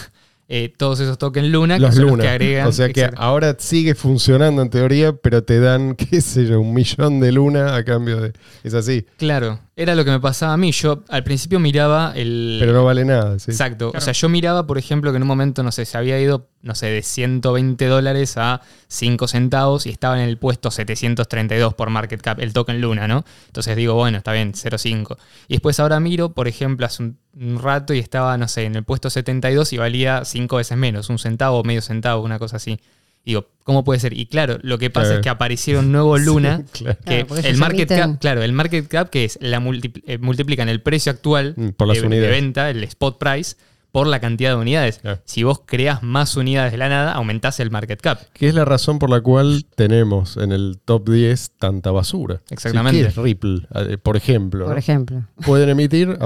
[0.48, 2.66] eh, todos esos tokens Luna, Los que son los que agregan.
[2.68, 6.72] o sea que ahora sigue funcionando en teoría, pero te dan, qué sé yo, un
[6.72, 8.32] millón de luna a cambio de.
[8.62, 9.06] Es así.
[9.16, 10.72] Claro, era lo que me pasaba a mí.
[10.72, 12.56] Yo al principio miraba el.
[12.58, 13.38] Pero no vale nada.
[13.38, 13.50] ¿sí?
[13.50, 13.90] Exacto.
[13.90, 14.02] Claro.
[14.02, 16.48] O sea, yo miraba, por ejemplo, que en un momento, no sé, se había ido,
[16.62, 21.90] no sé, de 120 dólares a 5 centavos y estaba en el puesto 732 por
[21.90, 23.26] market cap, el token Luna, ¿no?
[23.48, 25.18] Entonces digo, bueno, está bien, 0.5.
[25.48, 28.76] Y después ahora miro, por ejemplo, hace un, un rato y estaba, no sé, en
[28.76, 32.80] el puesto 72 y valía 5 veces menos, un centavo, medio centavo, una cosa así.
[33.26, 34.12] Y digo, ¿cómo puede ser?
[34.16, 35.20] Y claro, lo que pasa Claro.
[35.20, 36.62] es que aparecieron nuevos Luna.
[36.72, 36.98] Sí, claro.
[37.04, 40.68] Que Claro, el market cap, claro, el market cap que es la multipl- eh, multiplican
[40.68, 43.56] el precio actual Mm, por las de, venta, el spot price,
[43.90, 44.98] por la cantidad de unidades.
[44.98, 45.20] Claro.
[45.24, 48.20] Si vos creas más unidades de la nada, aumentás el market cap.
[48.32, 52.42] Que es la razón por la cual tenemos en el top 10 tanta basura.
[52.50, 53.00] Exactamente.
[53.02, 53.66] ¿Qué es Ripple?
[53.74, 54.66] Eh, Por ejemplo.
[54.66, 54.78] Por ¿no?
[54.78, 55.24] ejemplo.
[55.44, 56.16] Pueden emitir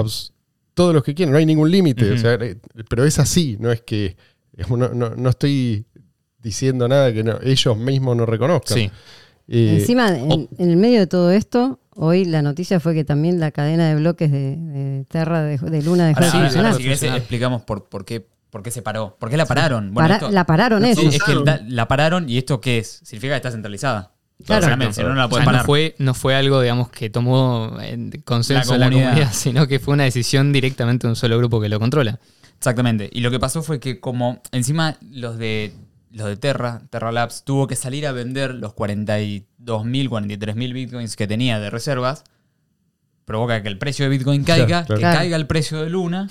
[0.75, 2.11] todos los que quieran, no hay ningún límite.
[2.11, 2.57] O sea, eh,
[2.89, 4.15] pero es así, no es que.
[4.69, 5.85] No, no- no estoy
[6.41, 8.77] diciendo nada que no- ellos mismos no reconozcan.
[8.77, 8.91] Sí.
[9.47, 13.39] Eh, Encima, en, en el medio de todo esto, hoy la noticia fue que también
[13.39, 16.47] la cadena de bloques de, de Terra de, de Luna dejó Ahora, de sí, ahora,
[16.49, 16.73] funcionar.
[16.75, 17.17] si querés, funcionar.
[17.19, 19.17] explicamos por, por, qué, por qué se paró.
[19.19, 19.93] ¿Por qué la pararon?
[19.93, 21.15] Bueno, Para- esto- la pararon Sí, ellos.
[21.15, 21.35] es que
[21.67, 23.01] la pararon y esto qué es?
[23.03, 24.11] Significa que está centralizada.
[24.45, 24.91] Claro.
[24.91, 25.65] Si no, no la O pueden sea, no parar.
[25.67, 29.09] fue, no fue algo, digamos, que tomó en consenso La de la comunidad.
[29.09, 32.19] comunidad, sino que fue una decisión directamente de un solo grupo que lo controla.
[32.57, 33.09] Exactamente.
[33.11, 35.73] Y lo que pasó fue que como encima los de
[36.11, 39.45] los de Terra, Terra Labs, tuvo que salir a vender los 42.000,
[40.09, 42.23] 43.000 bitcoins que tenía de reservas,
[43.25, 44.97] provoca que el precio de Bitcoin caiga, Claro, claro.
[44.97, 45.17] que Claro.
[45.19, 46.27] caiga el precio de Luna.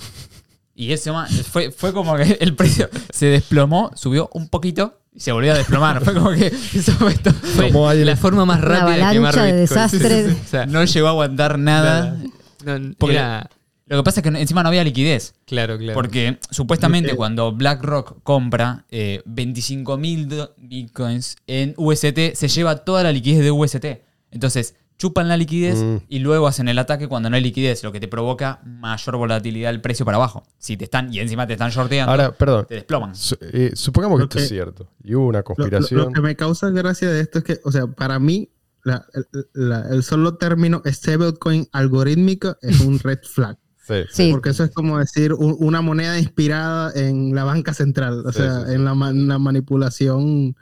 [0.75, 1.11] Y ese
[1.49, 5.57] fue, fue como que el precio se desplomó, subió un poquito y se volvió a
[5.57, 6.03] desplomar.
[6.03, 9.33] fue como que eso fue, esto- fue- Como hay La forma más rápida de quemar
[9.35, 9.55] de Bitcoin.
[9.61, 10.37] desastres.
[10.45, 12.17] O sea, no llegó a aguantar nada.
[12.65, 13.49] no, Porque- era-
[13.91, 15.33] Lo que pasa es que encima no había liquidez.
[15.45, 15.93] claro, claro.
[15.93, 17.17] Porque supuestamente Ok.
[17.17, 23.85] cuando BlackRock compra eh, 25.000 bitcoins en UST, se lleva toda la liquidez de UST.
[24.31, 25.97] Entonces, chupan la liquidez Mm.
[26.09, 29.71] y luego hacen el ataque cuando no hay liquidez, lo que te provoca mayor volatilidad
[29.71, 30.43] del precio para abajo.
[30.59, 32.65] Si te están, y encima te están shorteando, Ahora, perdón.
[32.69, 33.15] te desploman.
[33.15, 35.99] Su- eh, supongamos que esto es cierto y hubo una Lo, lo- conspiración.
[36.01, 38.49] lo que me causa gracia de esto es que, o sea, para mí,
[38.83, 43.57] la- el, la- el solo término stablecoin algorítmico es un red flag.
[43.81, 43.95] Sí.
[44.11, 48.31] Sí, Porque eso es como decir un- una moneda inspirada en la banca central, o
[48.31, 48.73] Sí, sea, sí, sí.
[48.75, 50.55] en la, ma- la manipulación.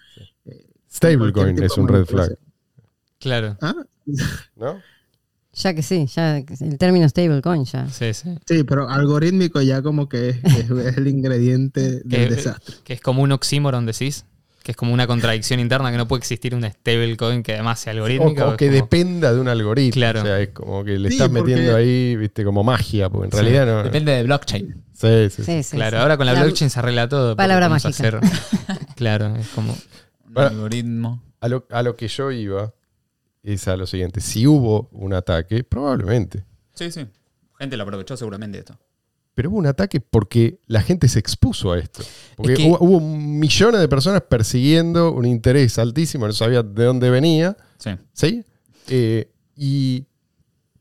[0.92, 2.38] Stablecoin cualquier es un red flag,
[3.20, 3.58] Claro.
[3.62, 3.76] ¿Ah?
[4.56, 4.82] ¿no?
[5.54, 7.90] ya que sí, ya el término stablecoin ya.
[7.90, 8.38] Sí, sí.
[8.48, 12.76] Sí, pero algorítmico ya como que es, es- es el ingrediente Que, del desastre.
[12.86, 14.26] que es como un oxímoron, decís.
[14.64, 17.92] Que es como una contradicción interna que no puede existir una stablecoin que además sea
[17.94, 18.48] O, algorítmica.
[18.50, 19.94] o que como- dependa de un algoritmo.
[19.94, 20.22] Claro.
[20.22, 23.26] O sea, es como que le Sí, estás porque- metiendo ahí, viste, como magia, porque
[23.28, 23.84] en realidad no.
[23.84, 24.84] Depende de blockchain.
[24.94, 25.44] Sí, sí, sí.
[25.44, 26.02] Sí, sí, Claro, sí.
[26.02, 27.36] ahora con la, blockchain se arregla todo.
[27.38, 27.90] palabra mágica.
[27.90, 28.20] hacer-
[28.96, 29.72] claro, es como.
[29.74, 30.50] Un Bueno.
[30.50, 31.24] algoritmo.
[31.42, 32.74] A lo, a lo que yo iba
[33.44, 34.20] es a lo siguiente.
[34.20, 36.44] Si hubo un ataque, probablemente.
[36.76, 37.08] Sí, sí.
[37.58, 38.78] Gente lo aprovechó seguramente esto.
[39.40, 42.04] Pero hubo un ataque porque la gente se expuso a esto.
[42.36, 46.84] Porque Es que- hubo, hubo millones de personas persiguiendo un interés altísimo, no sabía de
[46.84, 47.92] dónde venía, Sí.
[48.12, 48.44] ¿sí?
[48.90, 50.04] Eh, y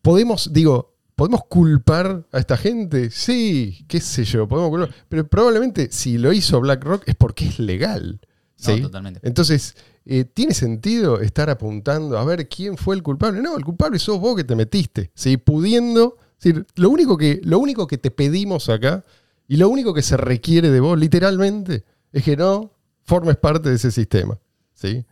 [0.02, 3.12] podemos, digo, ¿podemos culpar a esta gente?
[3.12, 4.92] Sí, qué sé yo, podemos culpar.
[5.08, 8.18] Pero probablemente si lo hizo BlackRock es porque es legal.
[8.66, 8.82] No, ¿sí?
[8.82, 9.20] totalmente.
[9.22, 13.40] Entonces, eh, ¿tiene sentido estar apuntando a ver quién fue el culpable?
[13.40, 15.36] No, el culpable sos vos que te metiste, ¿sí?
[15.36, 16.16] pudiendo.
[16.40, 19.04] Decir, lo, único que, lo único que te pedimos acá
[19.46, 22.70] y lo único que se requiere de vos, literalmente, es que no
[23.04, 24.38] formes parte de ese sistema.
[24.74, 25.04] ¿sí?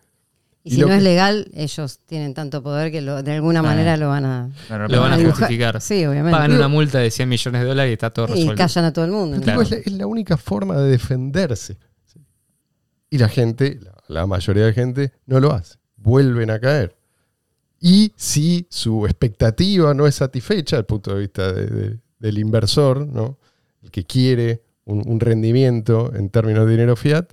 [0.62, 3.62] Y Y si no que- es legal, ellos tienen tanto poder que lo- de alguna
[3.62, 5.39] manera lo van a, Claro, Lo van a dibujar.
[5.39, 5.81] justificar.
[5.81, 6.37] Sí, obviamente.
[6.37, 8.55] Pagan una multa de 100 millones de dólares y está todo y resuelto.
[8.57, 9.37] callan a todo el mundo.
[9.37, 9.43] ¿no?
[9.43, 9.62] Claro.
[9.62, 11.79] Es, la, es la única forma de defenderse.
[12.05, 12.21] ¿sí?
[13.11, 15.77] Y la gente, la, la mayoría de gente, no lo hace.
[15.97, 16.97] Vuelven a caer.
[17.88, 22.38] Y si su expectativa no es satisfecha, desde el punto de vista de- de- del
[22.38, 23.38] inversor, ¿no?
[23.83, 27.27] el que quiere un, un rendimiento en términos de dinero fiat,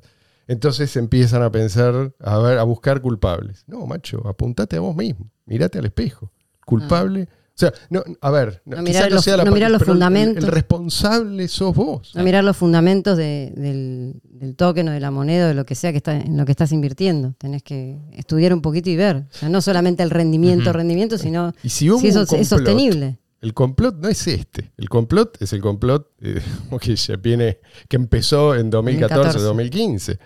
[0.47, 3.63] entonces empiezan a pensar, a, ver, a buscar culpables.
[3.67, 6.31] No, macho, apuntate a vos mismo, mirate al espejo.
[6.65, 7.27] Culpable.
[7.55, 10.43] O sea, no, a ver, No mirar los- no el- fundamentos.
[10.43, 12.11] El, responsable sos vos.
[12.15, 15.63] No mirar los fundamentos de- del, del token o de la moneda o de lo
[15.63, 17.35] que sea que está, en lo que estás invirtiendo.
[17.37, 19.17] Tenés que estudiar un poquito y ver.
[19.17, 23.19] O sea, no solamente el rendimiento, rendimiento, sino Y si eso es sostenible.
[23.39, 24.71] El complot no es este.
[24.77, 26.41] El complot es el complot eh,
[26.81, 30.17] que, ya viene, que empezó en 2014, 2015.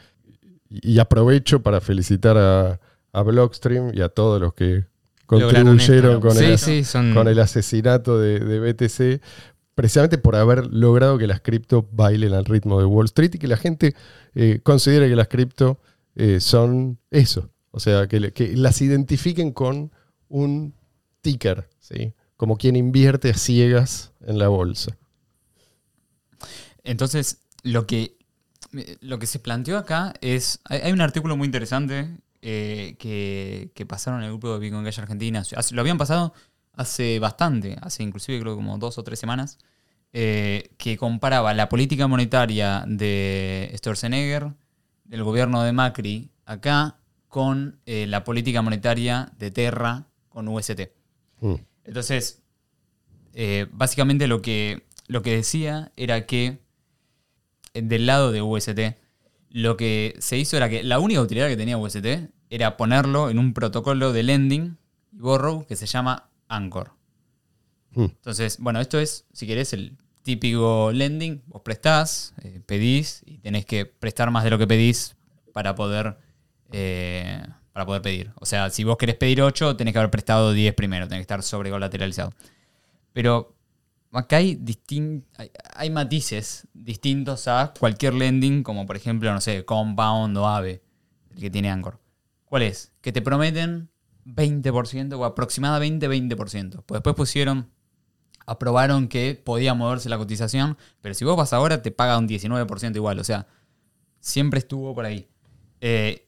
[0.70, 2.80] Y, y aprovecho para felicitar a,
[3.12, 4.86] a Blockstream y a todos los que
[5.28, 9.22] contribuyeron con, sí, el, sí, son con el asesinato de, de BTC,
[9.76, 13.48] precisamente por haber logrado que las cripto bailen al ritmo de Wall Street y que
[13.48, 13.94] la gente
[14.34, 15.80] eh, considere que las cripto
[16.16, 17.52] eh, son eso.
[17.70, 19.92] O sea, que, las identifiquen con
[20.30, 20.74] un
[21.22, 22.13] ticker, ¿sí?
[22.38, 24.98] como quien invierte a ciegas en la bolsa.
[26.84, 28.16] Entonces, lo que,
[29.02, 30.60] lo que se planteó acá es.
[30.63, 34.84] Hay, hay un artículo muy interesante eh, que, que pasaron en el grupo de Bitcoin
[34.84, 35.39] Cash Argentina.
[35.56, 36.34] Hace- Lo habían pasado
[36.73, 39.58] hace bastante, hace inclusive creo como dos o tres semanas,
[40.13, 44.54] eh, que comparaba la política monetaria de Sturzenegger,
[45.06, 46.97] del gobierno de Macri, acá,
[47.28, 50.89] con eh, la política monetaria de Terra con UST.
[51.41, 51.54] Mm.
[51.86, 52.41] Entonces,
[53.71, 56.60] básicamente lo que, lo que decía era que
[57.73, 58.80] del lado de UST,
[59.50, 62.06] lo que se hizo era que la única utilidad que tenía UST
[62.50, 64.78] era ponerlo en un protocolo de lending
[65.12, 66.92] y borrow que se llama Anchor.
[67.92, 68.04] Mm.
[68.04, 71.42] Entonces, bueno, esto es, si querés, el típico lending.
[71.48, 75.16] Vos prestás, eh, pedís y tenés que prestar más de lo que pedís
[75.54, 76.18] para poder,
[76.72, 78.32] eh, para poder pedir.
[78.36, 81.34] O sea, si vos querés pedir 8, tenés que haber prestado 10 primero, tenés que
[81.34, 82.34] estar sobrecolateralizado.
[83.14, 83.57] Pero
[84.18, 84.60] acá hay,
[85.38, 90.82] hay, hay matices distintos a cualquier lending, como por ejemplo, no sé, Compound o Ave,
[91.32, 92.00] el que tiene Anchor.
[92.46, 92.94] ¿Cuál es?
[93.02, 93.90] Que te prometen
[94.26, 96.84] 20% o aproximadamente 20%.
[96.86, 97.70] Pues después pusieron,
[98.46, 102.96] aprobaron que podía moverse la cotización, pero si vos vas ahora te paga un 19%
[102.96, 103.20] igual.
[103.20, 103.48] O sea,
[104.20, 105.28] siempre estuvo por ahí.
[105.82, 106.24] Eh,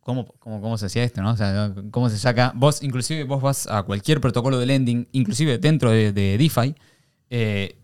[0.00, 1.20] ¿Cómo, cómo, cómo se hacía esto?
[1.20, 1.32] ¿no?
[1.32, 2.52] O sea, ¿Cómo se saca?
[2.54, 6.76] Vos, inclusive, vos vas a cualquier protocolo de lending, inclusive dentro de, de DeFi,
[7.30, 7.78] eh,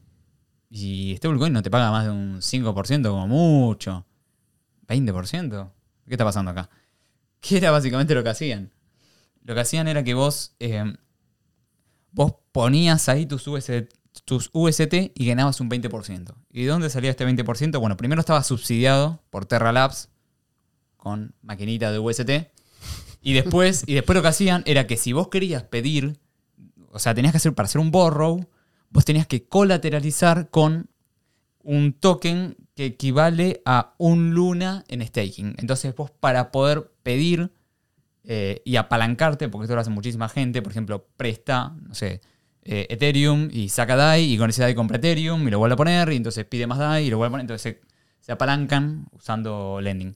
[0.70, 4.06] y stablecoin no te paga más de un 5% como mucho.
[4.88, 5.70] ¿20%?
[6.06, 6.70] ¿Qué está pasando acá?
[7.40, 8.72] ¿Qué era básicamente lo que hacían?
[9.44, 10.84] Lo que hacían era que vos, eh,
[12.12, 13.92] vos ponías ahí tus UST,
[14.24, 16.34] tus UST y ganabas un 20%.
[16.50, 17.80] ¿Y de dónde salía este 20%?
[17.80, 20.10] Bueno, primero estaba subsidiado por Terra Labs
[20.96, 22.30] con maquinita de UST.
[23.20, 26.18] Y después, y después lo que hacían era que si vos querías pedir,
[26.90, 28.48] o sea, tenías que hacer para hacer un borrow,
[28.92, 30.90] vos tenías que colateralizar con
[31.62, 35.54] un token que equivale a un luna en staking.
[35.58, 37.52] Entonces vos para poder pedir
[38.24, 42.20] eh, y apalancarte, porque esto lo hace muchísima gente, por ejemplo, presta, no sé,
[42.64, 45.76] eh, Ethereum y saca DAI y con ese DAI compra Ethereum y lo vuelve a
[45.76, 47.44] poner y entonces pide más DAI y lo vuelve a poner.
[47.44, 47.78] Entonces
[48.20, 50.14] se, apalancan usando lending.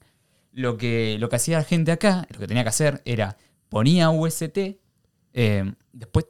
[0.52, 3.36] Lo que, lo que hacía la gente acá, lo que tenía que hacer era
[3.68, 4.78] ponía UST,
[5.34, 6.26] eh, después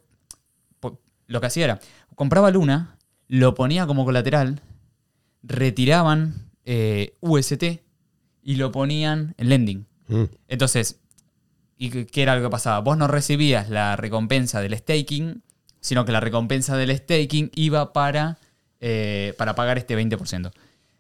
[1.27, 1.81] lo que hacía era
[2.17, 2.97] compraba Luna,
[3.29, 4.61] lo ponía como colateral,
[5.45, 7.63] retiraban eh, UST
[8.43, 9.87] y lo ponían en lending.
[10.09, 10.25] Mm.
[10.49, 10.99] Entonces,
[11.77, 12.81] ¿y qué era lo que pasaba?
[12.81, 15.43] Vos no recibías la recompensa del staking,
[15.81, 18.39] sino que la recompensa del staking iba para,
[18.81, 20.51] eh, para pagar este 20%.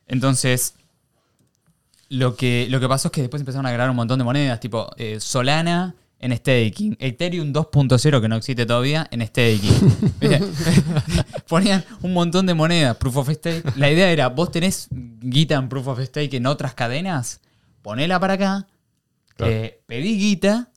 [0.06, 0.74] Entonces,
[2.08, 4.60] lo que, lo que pasó es que después empezaron a agregar un montón de monedas,
[4.60, 9.96] tipo eh, Solana en staking, Ethereum 2.0, que no existe todavía, en staking.
[11.48, 13.76] Ponían un montón de monedas, proof of stake.
[13.76, 17.40] La idea era, vos tenés guita en proof of stake en otras cadenas,
[17.82, 18.66] ponela para acá,
[19.36, 19.52] Claro.
[19.52, 20.70] eh, pedí guita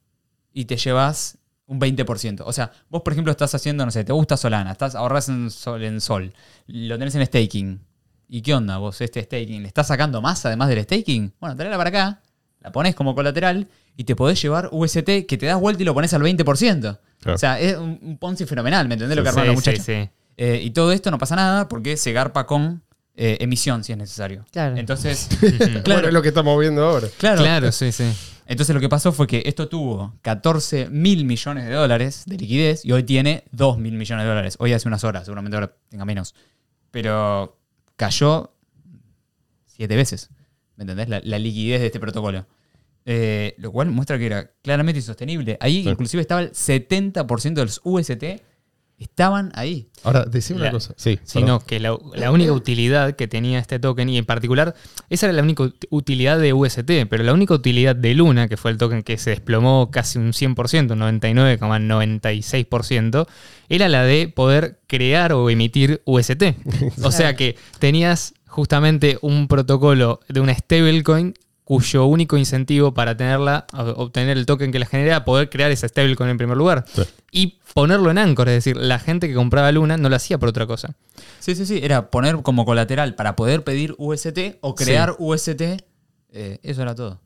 [0.54, 2.42] y te llevas un 20%.
[2.46, 5.50] O sea, vos, por ejemplo, estás haciendo, no sé, te gusta Solana, estás ahorras en
[5.50, 6.34] Sol, en Sol
[6.68, 7.80] lo tenés en staking.
[8.28, 9.62] ¿Y qué onda vos, este staking?
[9.62, 11.34] ¿Le estás sacando más además del staking?
[11.40, 12.22] Bueno, traela para acá,
[12.62, 15.94] la pones como colateral y te podés llevar UST que te das vuelta y lo
[15.94, 17.00] pones al 20%.
[17.22, 17.36] Claro.
[17.36, 19.70] O sea, es un, un Ponzi fenomenal, ¿me entendés lo que Sí, arman los sí,
[19.72, 19.86] muchachos?
[19.86, 20.10] sí.
[20.38, 22.82] Eh, y todo esto no pasa nada porque se garpa con
[23.16, 24.46] eh, emisión si es necesario.
[24.52, 24.78] Claro.
[24.78, 27.08] Entonces, Claro, claro, es lo que estamos viendo ahora.
[27.18, 27.42] claro.
[27.42, 28.10] Claro, sí, sí.
[28.46, 32.84] Entonces lo que pasó fue que esto tuvo 14 mil millones de dólares de liquidez
[32.84, 34.56] y hoy tiene 2 mil millones de dólares.
[34.60, 36.34] Hoy hace unas horas, seguramente ahora tenga menos.
[36.90, 37.58] Pero
[37.96, 38.54] cayó
[39.66, 40.30] siete veces.
[40.80, 41.10] ¿Me entendés?
[41.10, 42.46] La, la liquidez de este protocolo.
[43.06, 45.58] Eh, lo cual muestra que era claramente insostenible.
[45.60, 45.90] Ahí Sí.
[45.90, 48.24] inclusive estaba el 70% de los UST
[48.98, 49.90] estaban ahí.
[50.04, 50.94] Ahora, decime La- una cosa.
[50.98, 54.76] Sí, Sino que la, la única utilidad que tenía este token, y en particular,
[55.10, 58.58] esa era la única ut- utilidad de UST, pero la única utilidad de Luna, que
[58.58, 63.28] fue el token que se desplomó casi un 100%, un 99,96%,
[63.70, 66.44] era la de poder crear o emitir UST.
[67.04, 71.34] O sea que tenías justamente un protocolo de una stablecoin
[71.64, 75.88] cuyo único incentivo para tenerla, obtener el token que la genera, era poder crear esa
[75.88, 76.84] stablecoin en primer lugar.
[76.92, 77.04] Sí.
[77.32, 80.50] Y ponerlo en Anchor, es decir, la gente que compraba Luna no lo hacía por
[80.50, 80.96] otra cosa.
[81.40, 81.80] Sí, sí, sí.
[81.84, 85.62] Era poner como colateral para poder pedir UST o crear UST.
[86.32, 87.22] eh, eso era todo.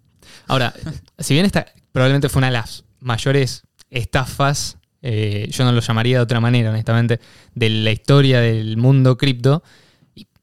[0.47, 0.73] Ahora,
[1.19, 6.17] si bien esta probablemente fue una de las mayores estafas, eh, yo no lo llamaría
[6.17, 7.19] de otra manera, honestamente,
[7.55, 9.63] de la historia del mundo cripto,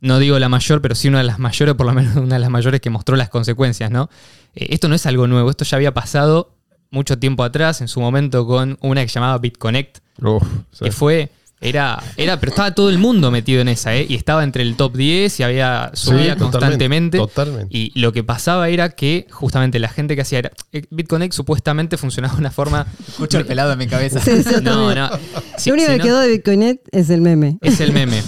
[0.01, 2.41] no digo la mayor, pero sí una de las mayores, por lo menos una de
[2.41, 4.09] las mayores que mostró las consecuencias, ¿no?
[4.55, 6.55] Eh, esto no es algo nuevo, esto ya había pasado
[6.91, 10.85] mucho tiempo atrás, en su momento con una que se llamaba BitConnect, Uf, sí.
[10.87, 14.07] que fue, era, era, pero estaba todo el mundo metido en esa, ¿eh?
[14.09, 17.19] Y estaba entre el top 10 y había, subía constantemente.
[17.19, 17.67] Totalmente.
[17.77, 20.51] Y lo que pasaba era que justamente la gente que hacía era.
[20.73, 22.87] eh, BitConnect supuestamente funcionaba de una forma.
[23.07, 24.21] Escucho el pelado en mi cabeza.
[24.21, 24.31] Sí,
[24.63, 25.11] No, no.
[25.11, 27.59] Lo único si que quedó de Bitcoinet es el meme.
[27.61, 28.23] Es el meme.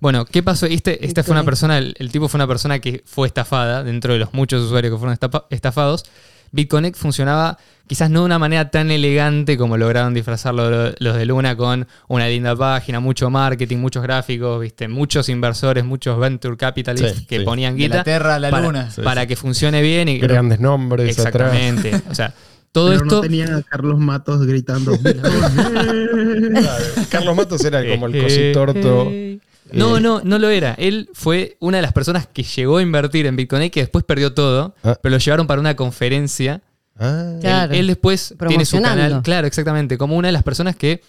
[0.00, 0.66] Bueno, ¿qué pasó?
[0.66, 4.12] Este, esta fue una persona, el, el tipo fue una persona que fue estafada dentro
[4.12, 5.16] de los muchos usuarios que fueron
[5.50, 6.04] estafados.
[6.52, 11.26] BitConnect funcionaba quizás no de una manera tan elegante como lograron disfrazarlo lo- los de
[11.26, 17.18] Luna con una linda página, mucho marketing, muchos gráficos, viste, muchos inversores, muchos venture capitalists
[17.20, 17.44] Sí, que sí.
[17.44, 18.90] ponían De guita la Tierra a la para, Luna.
[18.90, 21.52] Sí, para que funcione bien y Grandes nombres atrás.
[21.52, 22.02] Exactamente.
[22.10, 22.32] O sea,
[22.70, 24.96] todo Pero esto no tenían a Carlos Matos gritando.
[25.02, 29.96] Claro, Carlos Matos era como el Eh, cositorto.
[29.98, 30.00] eh.
[30.00, 30.74] No, no, no lo era.
[30.78, 34.04] Él fue una de las personas que llegó a invertir en Bitcoin y que después
[34.04, 34.98] perdió todo, Ah.
[35.02, 36.62] pero lo llevaron para una conferencia.
[36.98, 37.74] Ah, Él- Claro.
[37.74, 39.22] Él, después tiene su canal.
[39.22, 39.98] Claro, exactamente.
[39.98, 41.02] Como una de las personas que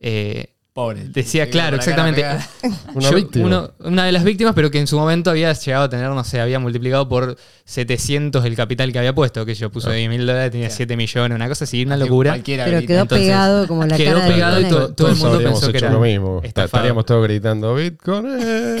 [0.00, 1.02] eh, Pobre.
[1.08, 2.24] Decía, claro, exactamente.
[2.94, 3.46] una yo- víctima.
[3.46, 6.22] uno- una de las víctimas, pero que en su momento había llegado a tener, no
[6.24, 10.24] sé, había multiplicado por 700 el capital que había puesto, que yo puso 10 mil
[10.26, 12.30] dólares, tenía 7 millones, una cosa así, una locura.
[12.30, 15.16] Cualquiera Pero quedó Entonces, pegado como la quedó cara de pegado y todo- todo el
[15.16, 16.40] mundo pensó que era lo mismo.
[16.44, 16.66] estafado.
[16.66, 18.26] Estaríamos todos gritando Bitcoin.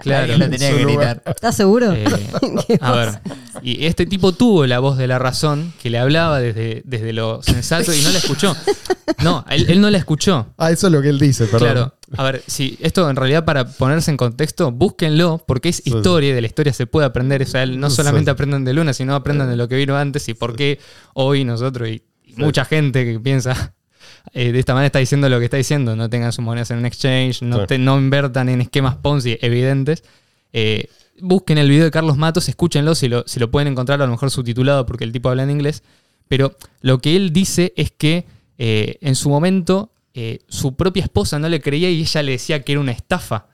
[0.00, 0.36] Claro.
[0.38, 1.22] Lo tenía en que gritar.
[1.26, 1.92] ¿Estás seguro?
[1.92, 2.04] Eh,
[2.66, 3.20] ¿Qué a ver,
[3.62, 7.42] y este tipo tuvo la voz de la razón que le hablaba desde, desde lo
[7.42, 8.56] sensato y no la escuchó.
[9.22, 10.46] No, él, él no la escuchó.
[10.56, 11.68] Ah, eso es lo que él dice, perdón.
[11.68, 15.90] Claro, a ver, si esto en realidad para ponerse en contexto, búsquenlo porque es Sí.
[15.90, 17.42] historia y de la historia se puede aprender.
[17.42, 17.96] O sea, no Sí.
[17.96, 20.78] solamente aprendan de Luna, sino aprendan de lo que vino antes y por qué
[21.14, 23.74] hoy nosotros y, y mucha gente que piensa
[24.32, 25.96] eh, de esta manera está diciendo lo que está diciendo.
[25.96, 27.66] No tengan sus monedas en un exchange, no, Sí.
[27.68, 30.04] te- no invertan en esquemas Ponzi evidentes.
[30.52, 30.88] Eh,
[31.20, 34.10] busquen el video de Carlos Matos, escúchenlo si lo, si lo pueden encontrar, a lo
[34.12, 35.82] mejor subtitulado porque el tipo habla en inglés.
[36.28, 38.24] Pero lo que él dice es que
[38.58, 39.90] eh, en su momento
[40.48, 43.46] su propia esposa no le creía y ella le decía que era una estafa.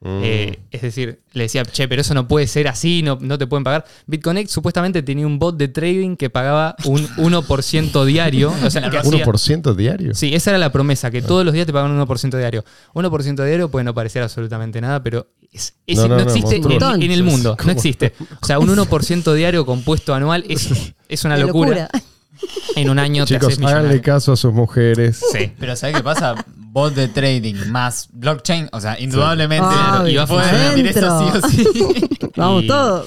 [0.00, 0.20] Mm.
[0.22, 3.46] Eh, es decir, le decía, che, pero eso no puede ser así, no, no te
[3.46, 3.84] pueden pagar.
[4.06, 8.52] BitConnect supuestamente tenía un bot de trading que pagaba un 1% diario.
[8.64, 10.14] O sea, que hacía- 1% diario.
[10.14, 12.64] Sí, esa era la promesa, que todos los días te pagan un 1% diario.
[12.94, 16.56] 1% diario puede no parecer absolutamente nada, pero es- es- No, no, no, no, existe
[16.56, 17.68] en, el mundo, ¿Cómo?
[17.68, 18.12] no existe.
[18.42, 20.68] O sea, un 1% diario compuesto anual es,
[21.08, 21.88] es una locura.
[22.76, 24.02] En un año te Chicos, haces háganle millonario.
[24.02, 25.20] caso a sus mujeres.
[25.32, 25.52] Sí.
[25.58, 26.34] Pero ¿sabes qué pasa?
[26.56, 31.40] Bot de trading más blockchain, o sea, indudablemente Ah, iba a pueden funcionar.
[31.40, 32.08] eso sí o sí.
[32.36, 33.06] Vamos Y- todos.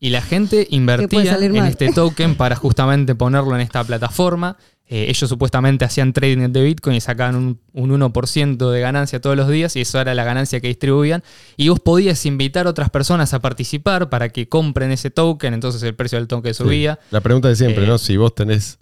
[0.00, 1.68] Y la gente invertía salir en mal?
[1.68, 4.56] este token para justamente ponerlo en esta plataforma.
[4.88, 9.36] Eh, ellos supuestamente hacían trading de Bitcoin y sacaban un, un 1% de ganancia todos
[9.36, 11.24] los días y eso era la ganancia que distribuían.
[11.56, 15.82] Y vos podías invitar a otras personas a participar para que compren ese token, entonces
[15.82, 17.00] el precio del token subía.
[17.10, 17.98] La pregunta de siempre, Eh, ¿no?
[17.98, 18.78] Si vos tenés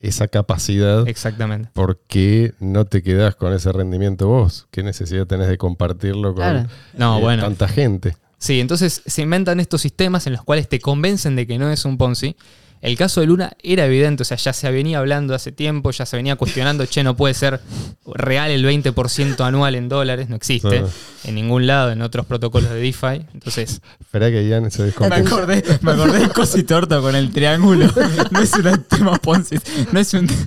[0.00, 1.70] esa capacidad, Exactamente.
[1.72, 4.66] ¿por qué no te quedás con ese rendimiento vos?
[4.72, 6.68] ¿Qué necesidad tenés de compartirlo con Claro.
[6.98, 7.42] No, eh, bueno.
[7.44, 8.16] tanta gente?
[8.38, 11.84] Sí, entonces se inventan estos sistemas en los cuales te convencen de que no es
[11.86, 12.36] un Ponzi.
[12.84, 16.04] El caso de Luna era evidente, o sea, ya se venía hablando hace tiempo, ya
[16.04, 17.60] se venía cuestionando, che, no puede ser
[18.04, 20.88] real el 20% anual en dólares, no existe Ah.
[21.24, 23.24] en ningún lado, en otros protocolos de DeFi.
[23.32, 27.90] Entonces, Esperá que Ian se Me acordé, me acordé de Cosi Torto con el triángulo.
[28.30, 29.58] No es un tema Ponzi.
[29.90, 30.28] No es un.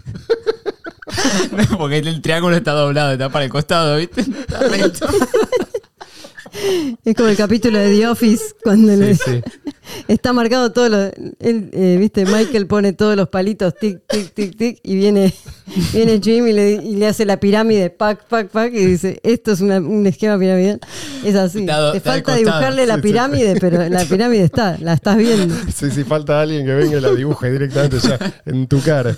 [1.51, 4.21] No, porque el triángulo está doblado, está para el costado, ¿viste?
[4.21, 5.07] Está recto.
[7.05, 9.41] Es como el capítulo de The Office cuando le- sí.
[10.07, 10.97] está marcado todo lo.
[11.39, 14.79] él, eh, Viste, Michael pone todos los palitos tic, tic, tic, tic.
[14.83, 15.33] Y viene,
[15.93, 18.73] viene Jim y le, y le hace la pirámide, pac, pac, pac.
[18.73, 20.79] Y dice: Esto es una- un esquema piramidal.
[21.23, 21.59] Es así.
[21.61, 25.55] Está Te está falta dibujarle la pirámide, pero la pirámide está, la estás viendo.
[25.75, 29.15] Sí, sí, falta alguien que venga y la dibuje directamente ya en tu cara.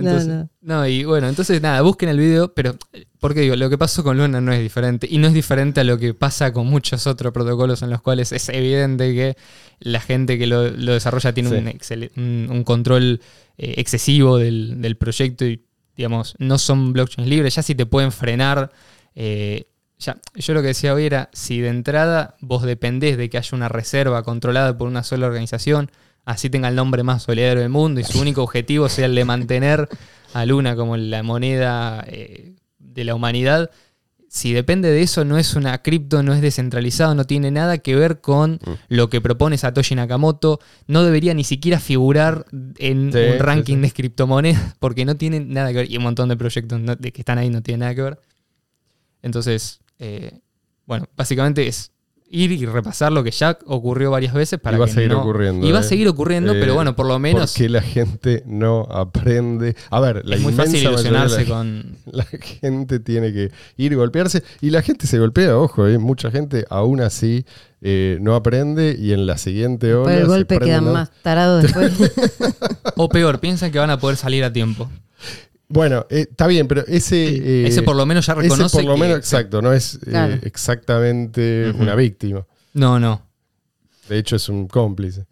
[0.00, 0.48] Entonces, no.
[0.62, 0.86] no.
[0.86, 2.76] y bueno, entonces nada, busquen el video, pero
[3.18, 5.84] porque digo, lo que pasó con Luna no es diferente y no es diferente a
[5.84, 9.36] lo que pasa con muchos otros protocolos en los cuales es evidente que
[9.80, 11.54] la gente que lo, lo desarrolla tiene Sí.
[11.56, 13.20] un, excel- un- un control
[13.58, 15.64] eh, excesivo del, del proyecto y
[15.96, 18.70] digamos, no son blockchains libres, ya si te pueden frenar.
[19.14, 19.66] eh,
[19.98, 23.50] ya, yo lo que decía hoy era, si de entrada vos dependés de que haya
[23.54, 25.90] una reserva controlada por una sola organización,
[26.24, 29.24] así tenga el nombre más solidario del mundo y su único objetivo sea el de
[29.24, 29.88] mantener
[30.34, 33.70] a Luna como la moneda eh, de la humanidad,
[34.28, 37.96] si depende de eso, no es una cripto, no es descentralizado, no tiene nada que
[37.96, 42.46] ver con lo que propone Satoshi Nakamoto, no debería ni siquiera figurar
[42.78, 43.80] en Sí, un sí, ranking sí.
[43.82, 47.10] de criptomonedas, porque no tiene nada que ver, y un montón de proyectos no- de
[47.10, 48.20] que están ahí no tienen nada que ver.
[49.22, 50.38] Entonces, eh,
[50.86, 51.90] bueno, básicamente es
[52.32, 55.10] ir y repasar lo que ya ocurrió varias veces para Y va a que seguir
[55.10, 55.84] no- ocurriendo, Y va a eh.
[55.84, 59.74] seguir ocurriendo, Eh, pero bueno, por lo menos Porque la gente no aprende.
[59.90, 61.96] A ver, la es muy fácil la ilusionarse con...
[62.06, 64.42] La gente tiene que ir y golpearse.
[64.60, 65.98] Y la gente se golpea, ojo, ¿eh?
[65.98, 67.44] mucha gente aún así
[67.82, 70.14] eh, no aprende y en la siguiente Por ola.
[70.14, 71.92] el se golpe prende quedan más tarados después.
[72.96, 74.88] O peor, piensan que van a poder salir a tiempo.
[75.72, 77.28] Bueno, eh, está bien, pero ese.
[77.62, 80.00] eh, Ese por lo menos ya ese reconoce por lo que- menos, exacto, no es
[80.04, 82.44] eh, exactamente una víctima.
[82.74, 83.22] No, no.
[84.08, 85.26] De hecho, es un cómplice.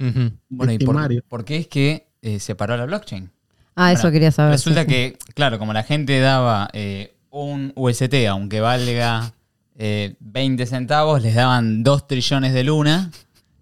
[0.49, 3.29] Bueno, ¿y por, por qué es que eh, se paró la blockchain?
[3.75, 4.53] Ah, eso quería saber.
[4.53, 4.95] Resulta sí, sí.
[4.95, 9.33] que, claro, como la gente daba eh, un UST, aunque valga
[9.77, 13.11] eh, 20 centavos, les daban 2 trillones de luna,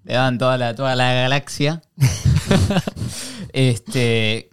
[0.04, 1.80] le daban toda la, toda la galaxia.
[3.52, 4.50] este,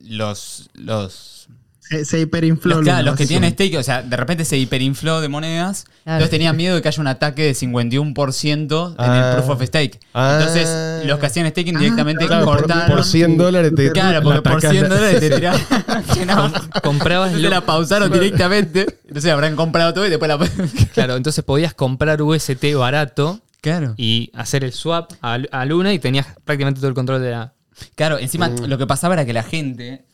[0.00, 1.37] los, los,
[1.88, 2.76] Se, se hiperinfló.
[2.76, 6.18] los, claro, los que tienen stake, o sea, de repente se hiperinfló de monedas, Claro.
[6.18, 9.30] entonces tenían miedo de que haya un ataque de 51% en Ah.
[9.30, 9.98] el proof of stake.
[10.14, 10.38] Ah.
[10.38, 12.96] Entonces, los que hacían staking Ah, directamente Claro, por, cortaron.
[12.96, 13.90] por 100 dólares te.
[13.92, 15.60] Claro, porque por atacás 100 la- dólares te tiraban.
[16.82, 18.86] Comprabas lo- la pausaron directamente.
[19.06, 20.38] Entonces habrán comprado todo y después la.
[20.94, 23.94] Claro, entonces podías comprar UST barato Claro.
[23.96, 27.52] y hacer el swap a, a Luna y tenías prácticamente todo el control de la...
[27.94, 28.64] Claro, encima Mm.
[28.66, 30.04] lo que pasaba era que la gente,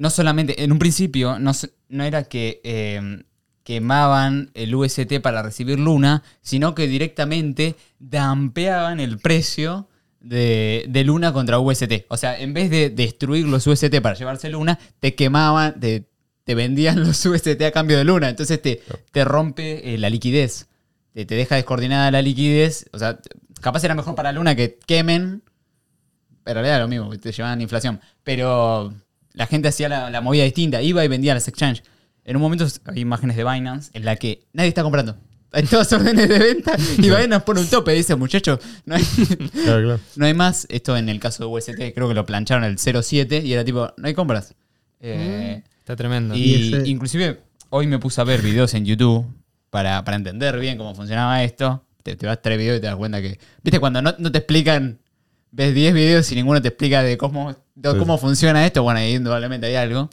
[0.00, 1.52] no solamente, en un principio, no,
[1.90, 3.22] no era que eh,
[3.64, 9.88] quemaban el UST para recibir Luna, sino que directamente dampeaban el precio
[10.20, 12.06] de, de Luna contra UST.
[12.08, 16.08] O sea, en vez de destruir los UST para llevarse Luna, te quemaban, te,
[16.44, 18.30] te vendían los UST a cambio de Luna.
[18.30, 18.80] Entonces te,
[19.12, 20.68] te rompe eh, la liquidez.
[21.12, 22.88] Te, te deja descoordinada la liquidez.
[22.94, 23.18] O sea,
[23.60, 25.42] capaz era mejor para Luna que quemen
[26.46, 28.00] en realidad era lo mismo, te llevaban inflación.
[28.24, 28.94] Pero
[29.32, 31.82] la gente hacía la, la movida distinta, iba y vendía a las exchange.
[32.24, 35.16] En un momento hay imágenes de Binance en la que nadie está comprando.
[35.52, 37.92] Hay todas órdenes de venta y Binance pone un tope.
[37.92, 39.02] Dice, muchachos, no hay,
[39.64, 40.00] Claro, claro.
[40.16, 40.66] no hay más.
[40.70, 43.92] Esto en el caso de UST, creo que lo plancharon el 07 y era tipo,
[43.96, 44.54] no hay compras.
[45.00, 46.34] Eh, Está tremendo.
[46.36, 49.26] y inclusive hoy me puse a ver videos en YouTube
[49.70, 51.84] para, para entender bien cómo funcionaba esto.
[52.02, 53.38] Te, te vas tres videos y te das cuenta que.
[53.62, 54.98] ¿Viste cuando no, no te explican?
[55.52, 57.98] Ves 10 videos y ninguno te explica de cómo, de Sí.
[57.98, 58.84] cómo funciona esto.
[58.84, 60.08] Bueno, ahí indudablemente hay algo.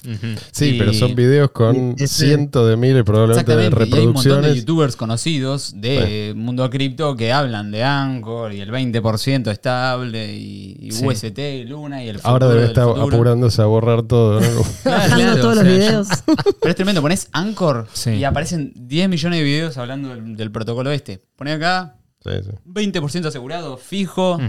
[0.52, 3.64] Sí, Y- pero son videos con ese- cientos de miles probablemente de.
[3.64, 4.56] Y hay un montón de reproducciones.
[4.56, 10.92] youtubers conocidos de mundo cripto que hablan de Anchor y el 20% estable y, y
[10.92, 11.06] Sí.
[11.06, 13.06] UST y Luna y el futuro Ahora debe estar futuro.
[13.16, 14.40] apurándose a borrar todo.
[14.42, 14.48] ¿no?
[14.84, 16.08] Claro, todos o los videos.
[16.62, 18.10] Pero es tremendo, pones Anchor Sí.
[18.12, 21.22] y aparecen 10 millones de videos hablando del, del protocolo este.
[21.36, 22.50] Pones acá Sí, sí.
[22.66, 24.40] 20% asegurado, fijo.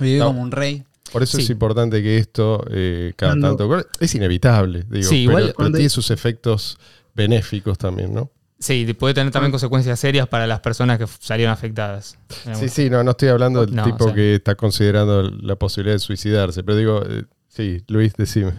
[0.00, 0.26] Vive No.
[0.26, 0.84] como un rey.
[1.12, 3.86] Por eso es importante que esto eh, cada Cuando- tanto.
[3.98, 5.08] Es inevitable, digo.
[5.08, 6.78] Sí, pero, igual- pero cuando- tiene sus efectos
[7.14, 8.30] benéficos también, ¿no?
[8.60, 12.18] Sí, puede tener también consecuencias serias para las personas que salieron afectadas.
[12.54, 15.56] Sí, sí, no, no estoy hablando del No, tipo o sea- que está considerando la
[15.56, 18.52] posibilidad de suicidarse, pero digo, eh, sí, Luis, decime.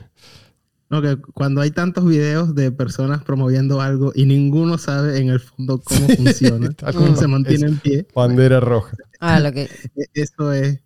[0.90, 5.40] No, que cuando hay tantos videos de personas promoviendo algo y ninguno sabe en el
[5.40, 8.96] fondo cómo funciona, cómo se mantiene en pie, Bandera roja.
[9.20, 9.64] Ah, lo que.
[9.64, 10.80] e- eso es.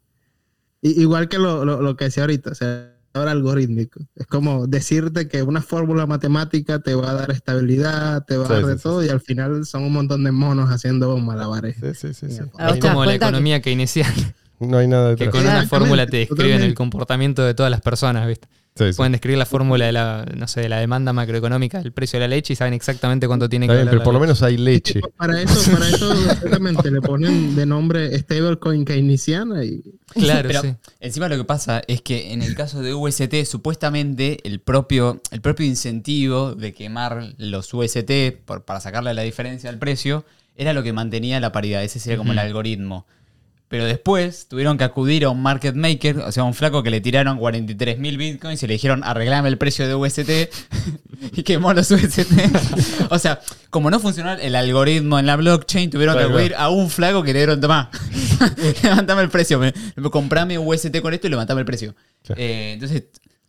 [0.85, 4.01] Igual que lo, lo- lo que decía ahorita, o sea, ahora algorítmico.
[4.15, 8.49] Es como decirte que una fórmula matemática te va a dar estabilidad, te va a
[8.49, 11.77] dar sí, de sí, todo, y al final son un montón de monos haciendo malabares.
[11.79, 14.13] Sí, sí, sí, Es como la cuenta que- economía keynesiana,
[14.59, 15.43] no hay nada que detrás.
[15.43, 18.47] con una fórmula te describen el comportamiento de todas las personas, ¿viste?
[18.75, 18.97] Sí, sí.
[18.97, 22.27] Pueden describir la fórmula de la, no sé, de la demanda macroeconómica del precio de
[22.27, 24.57] la leche y saben exactamente cuánto tiene Está que bien, pero por lo menos hay
[24.57, 24.99] leche.
[25.17, 29.83] Para eso, para eso exactamente le ponen de nombre stablecoin keynesiana y.
[30.13, 30.73] Claro, Pero sí.
[30.99, 35.41] encima lo que pasa es que en el caso de UST, supuestamente el propio, el
[35.41, 40.83] propio incentivo de quemar los UST por- para sacarle la diferencia al precio era lo
[40.83, 41.83] que mantenía la paridad.
[41.83, 43.05] Ese sería como el algoritmo.
[43.69, 46.91] Pero después tuvieron que acudir a un market maker, o sea, a un flaco que
[46.91, 50.29] le tiraron 43 mil bitcoins y le dijeron arreglame el precio de UST
[51.35, 52.19] y quemó los UST.
[53.09, 53.39] o sea,
[53.71, 57.23] como no funcionó el algoritmo en la blockchain, tuvieron Claro, que acudir a un flaco
[57.23, 57.89] que le dieron, tomá,
[58.83, 61.95] levantame el precio, me, me- comprame UST con esto y levantame el precio.
[62.35, 63.05] Eh, entonces,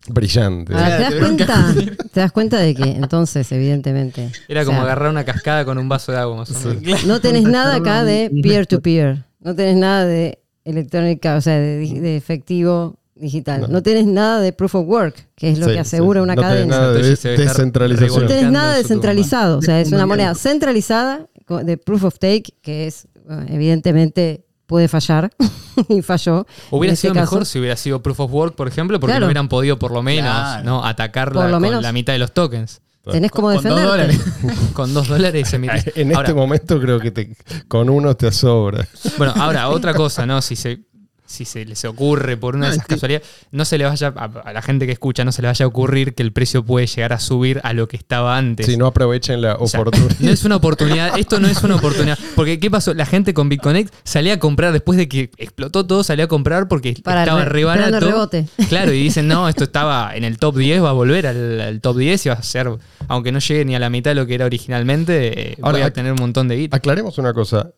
[0.07, 0.75] Brillante.
[0.77, 1.97] Ah, ¿te, das cuenta, acudir.
[1.97, 4.31] te das cuenta de que entonces, evidentemente.
[4.49, 7.05] Era o como sea, agarrar una cascada con un vaso de agua, más o menos.
[7.05, 9.25] No tenés nada acá de peer-to-peer.
[9.45, 13.61] No tenés nada de electrónica, o sea, de, efectivo digital.
[13.61, 13.69] No.
[13.69, 13.83] No.
[13.83, 16.25] tenés nada de proof of work, que es lo Sí, que asegura sí.
[16.25, 16.77] una No tenés cadena.
[16.79, 17.03] nada de
[17.37, 18.23] descentralización.
[18.23, 19.59] No tenés nada descentralizado.
[19.59, 23.07] O sea, es una moneda centralizada co- de proof of take, que es,
[23.49, 25.31] evidentemente, puede fallar.
[25.89, 26.47] y falló.
[26.71, 27.51] Hubiera este sido mejor caso.
[27.53, 29.21] si hubiera sido Proof of Work, por ejemplo, porque Claro.
[29.21, 30.65] no hubieran podido por lo menos Claro.
[30.65, 30.85] ¿no?
[30.85, 31.83] atacarla Por lo con menos.
[31.83, 32.81] la mitad de los tokens.
[33.13, 33.91] Tenés como con dos defenderte.
[33.91, 34.21] dólares.
[34.73, 35.57] Con dos dólares se.
[35.95, 37.37] En Ahora, este momento creo que te,
[37.69, 38.87] con uno te sobra.
[39.19, 40.41] Bueno, ahora, otra cosa, ¿no?
[40.43, 40.81] Si se,
[41.27, 44.53] si se les ocurre por una de esas casualidades, no se le vaya, a, a
[44.53, 47.13] la gente que escucha, no se le vaya a ocurrir que el precio puede llegar
[47.13, 48.67] a subir a lo que estaba antes.
[48.67, 50.17] Si no aprovechen la O sea, oportunidad.
[50.21, 52.19] no es una oportunidad, esto no es una oportunidad.
[52.37, 52.93] Porque, ¿qué pasó?
[52.95, 56.69] La gente con BitConnect salía a comprar después de que explotó todo, salía a comprar
[56.69, 57.97] porque Para estaba re- re barato.
[57.97, 58.47] el rebote.
[58.69, 61.81] Claro, y dicen, no, esto estaba en el top 10, va a volver al, al
[61.81, 62.71] top 10 y va a ser,
[63.09, 65.87] aunque no llegue ni a la mitad de lo que era originalmente, eh, Ahora, voy
[65.87, 66.75] a tener un montón de bit.
[66.75, 67.71] Aclaremos una cosa.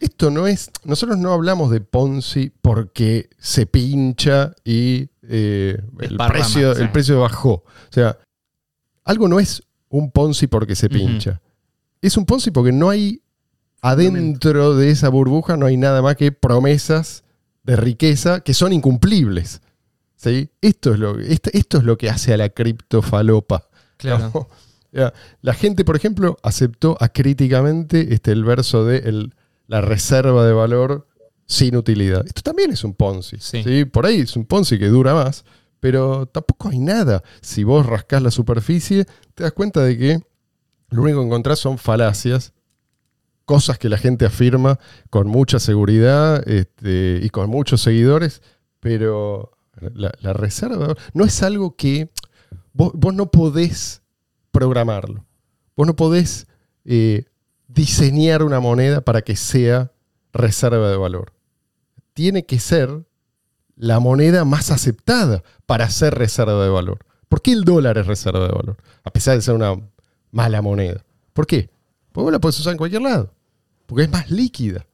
[0.00, 0.70] Esto no es.
[0.84, 6.82] Nosotros no hablamos de Ponzi porque se pincha y eh, el, precio, sí.
[6.82, 7.52] el precio bajó.
[7.52, 8.18] O sea,
[9.04, 11.40] algo no es un Ponzi porque se pincha.
[12.02, 13.22] Es un Ponzi porque no hay
[13.80, 17.24] adentro de esa burbuja, no hay nada más que promesas
[17.62, 19.60] de riqueza que son incumplibles.
[20.16, 20.50] ¿sí?
[20.60, 23.68] Esto, es lo, esto, esto es lo que hace a la criptofalopa.
[23.96, 24.48] Claro.
[25.40, 29.34] La gente, por ejemplo, aceptó acríticamente este, el verso de el-
[29.66, 31.08] la reserva de valor
[31.46, 32.24] sin utilidad.
[32.26, 33.36] Esto también es un Ponzi.
[33.40, 33.62] Sí.
[33.62, 33.84] ¿sí?
[33.84, 35.44] Por ahí es un Ponzi que dura más,
[35.80, 37.22] pero tampoco hay nada.
[37.40, 39.04] Si vos rascás la superficie,
[39.34, 40.20] te das cuenta de que
[40.90, 42.52] lo único que encontrás son falacias,
[43.44, 44.78] cosas que la gente afirma
[45.10, 48.42] con mucha seguridad este, y con muchos seguidores,
[48.80, 49.58] pero
[49.94, 52.10] la, la reserva no es algo que
[52.72, 54.02] vos, vos no podés
[54.50, 55.26] programarlo.
[55.76, 56.46] Vos no podés
[56.84, 57.24] eh,
[57.74, 59.92] diseñar una moneda para que sea
[60.32, 61.32] reserva de valor.
[62.12, 63.04] Tiene que ser
[63.76, 67.04] la moneda más aceptada para ser reserva de valor.
[67.28, 68.76] ¿Por qué el dólar es reserva de valor?
[69.02, 69.76] A pesar de ser una
[70.30, 71.04] mala moneda.
[71.32, 71.70] ¿Por qué?
[72.12, 73.32] Porque vos la podés usar en cualquier lado.
[73.86, 74.86] Porque es más líquida.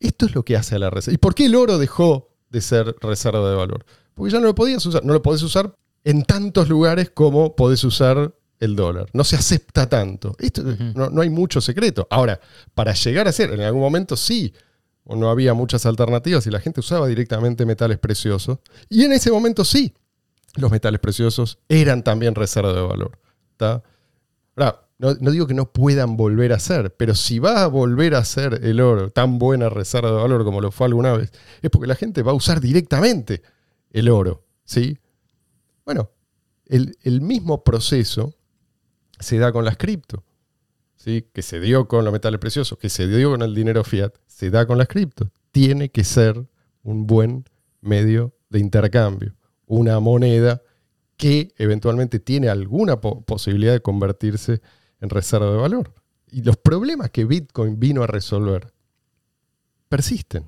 [0.00, 1.14] Esto es lo que hace a la reserva.
[1.14, 3.86] ¿Y por qué el oro dejó de ser reserva de valor?
[4.14, 5.04] Porque ya no lo podías usar.
[5.04, 9.08] No lo podés usar en tantos lugares como podés usar el dólar.
[9.12, 10.36] No se acepta tanto.
[10.38, 10.62] Esto,
[10.94, 12.06] no, no hay mucho secreto.
[12.10, 12.40] Ahora,
[12.74, 14.52] para llegar a ser, en algún momento sí,
[15.04, 18.58] o no había muchas alternativas y la gente usaba directamente metales preciosos.
[18.88, 19.94] Y en ese momento sí,
[20.56, 23.18] los metales preciosos eran también reserva de valor.
[24.56, 28.14] Ahora, no, no digo que no puedan volver a ser, pero si va a volver
[28.14, 31.30] a ser el oro tan buena reserva de valor como lo fue alguna vez,
[31.62, 33.42] es porque la gente va a usar directamente
[33.90, 34.44] el oro.
[34.64, 34.98] ¿sí?
[35.84, 36.10] Bueno,
[36.66, 38.34] el, el mismo proceso
[39.18, 40.24] se da con las cripto.
[40.96, 41.26] ¿sí?
[41.32, 44.50] Que se dio con los metales preciosos, que se dio con el dinero fiat, se
[44.50, 45.30] da con las cripto.
[45.52, 46.46] Tiene que ser
[46.82, 47.44] un buen
[47.80, 49.34] medio de intercambio,
[49.66, 50.62] una moneda
[51.16, 54.60] que eventualmente tiene alguna po- posibilidad de convertirse
[55.00, 55.92] en reserva de valor.
[56.30, 58.72] Y los problemas que Bitcoin vino a resolver
[59.88, 60.44] persisten.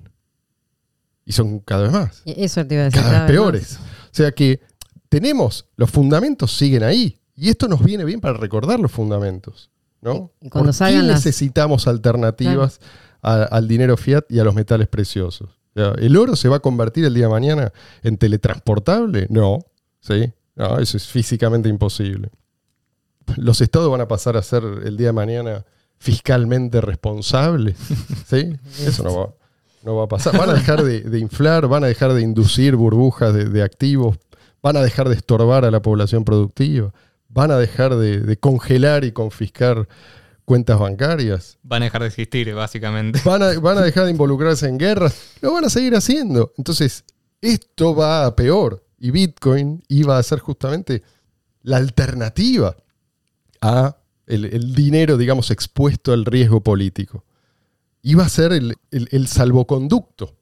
[1.24, 3.02] Y son cada vez más Eso te iba a decir.
[3.02, 3.76] cada vez peores.
[3.76, 4.60] O sea que
[5.08, 7.17] tenemos, los fundamentos siguen ahí.
[7.38, 9.70] Y esto nos viene bien para recordar los fundamentos.
[10.00, 10.30] ¿no?
[10.40, 12.80] Y cuando ¿Por qué salgan las- necesitamos alternativas
[13.22, 15.48] a- al dinero fiat y a los metales preciosos?
[15.74, 17.72] O sea, ¿El oro se va a convertir el día de mañana
[18.02, 19.26] en teletransportable?
[19.30, 19.58] No.
[20.00, 20.32] ¿sí?
[20.56, 22.30] No, eso es físicamente imposible.
[23.36, 25.64] ¿Los estados van a pasar a ser el día de mañana
[25.98, 27.76] fiscalmente responsables?
[28.26, 28.56] ¿Sí?
[28.86, 29.34] Eso no va.
[29.84, 30.36] No va a pasar.
[30.36, 34.16] Van a dejar de, de inflar, van a dejar de inducir burbujas de, de activos,
[34.62, 36.92] van a dejar de estorbar a la población productiva,
[37.38, 39.86] van a dejar de, de congelar y confiscar
[40.44, 43.20] cuentas bancarias, Van a dejar de existir, básicamente.
[43.24, 46.52] van a, van a dejar de involucrarse en guerras, lo van a seguir haciendo.
[46.58, 47.04] Entonces,
[47.40, 48.84] esto va a peor.
[48.98, 51.02] Y Bitcoin iba a ser justamente
[51.62, 52.74] la alternativa
[53.60, 57.24] a el, el dinero, digamos, expuesto al riesgo político.
[58.02, 60.34] Iba a ser el, el- el salvoconducto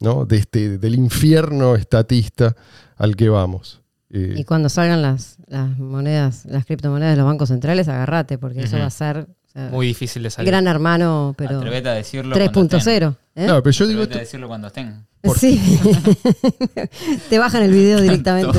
[0.00, 0.24] ¿no?
[0.24, 2.56] de este, del infierno estatista
[2.96, 3.79] al que vamos.
[4.12, 8.62] Eh, Y cuando salgan las, las monedas, las criptomonedas de los bancos centrales, agárrate, porque
[8.62, 10.48] eso va a ser o sea, Muy difícil de salir.
[10.50, 12.36] gran hermano, pero Atrevete a decirlo.
[12.52, 13.02] cuando estén.
[13.02, 13.16] 3.0.
[13.36, 13.46] ¿eh?
[13.46, 15.06] no, pero yo digo Atrevete a esto, decirlo cuando estén.
[15.36, 15.60] Sí.
[17.28, 18.58] Te bajan el video directamente.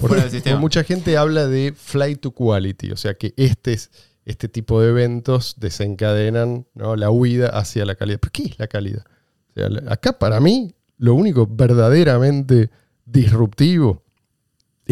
[0.00, 0.58] Fuera del sistema.
[0.58, 3.90] mucha gente habla de flight to quality, o sea que este, es-
[4.24, 6.94] este tipo de eventos desencadenan ¿no?
[6.96, 8.18] la huida hacia la calidad.
[8.20, 9.04] ¿Pero qué es la calidad?
[9.50, 12.70] O sea, la- acá para mí lo único verdaderamente
[13.04, 14.02] disruptivo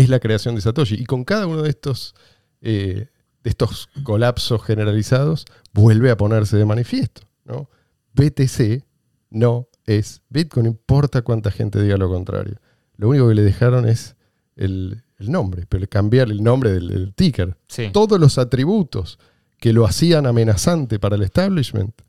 [0.02, 0.94] es la creación de Satoshi.
[0.94, 2.14] Y con cada uno de estos,
[2.60, 3.08] eh,
[3.42, 7.22] de estos colapsos generalizados vuelve a ponerse de manifiesto.
[7.44, 7.68] ¿no?
[8.14, 8.84] BTC
[9.30, 12.60] no es Bitcoin, no importa cuánta gente diga lo contrario.
[12.96, 14.14] Lo único que le dejaron es
[14.54, 17.56] el, el nombre, pero cambiar el nombre del, del ticker.
[17.66, 17.90] Sí.
[17.92, 19.18] Todos los atributos
[19.58, 22.02] que lo hacían amenazante para el establishment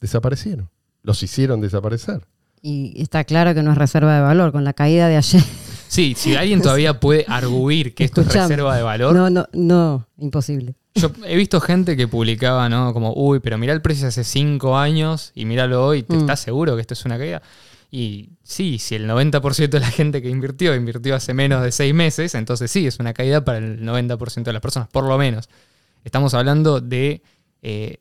[0.00, 0.70] desaparecieron.
[1.02, 2.26] Los hicieron desaparecer.
[2.62, 4.50] Y está claro que no es reserva de valor.
[4.50, 5.42] Con la caída de ayer.
[5.90, 10.06] Sí, si alguien todavía puede arguir que esto es reserva de valor, No, no, no,
[10.18, 10.76] imposible.
[10.94, 12.92] yo he visto gente que publicaba, ¿no?
[12.92, 16.20] Como, uy, pero mirá el precio hace cinco años y míralo hoy, ¿te Mm.
[16.20, 17.42] estás seguro que esto es una caída?
[17.90, 21.92] Y sí, si el 90% de la gente que invirtió invirtió hace menos de seis
[21.92, 25.48] meses, entonces sí, es una caída para el 90% de las personas, por lo menos.
[26.04, 27.20] Estamos hablando de
[27.62, 27.96] eh,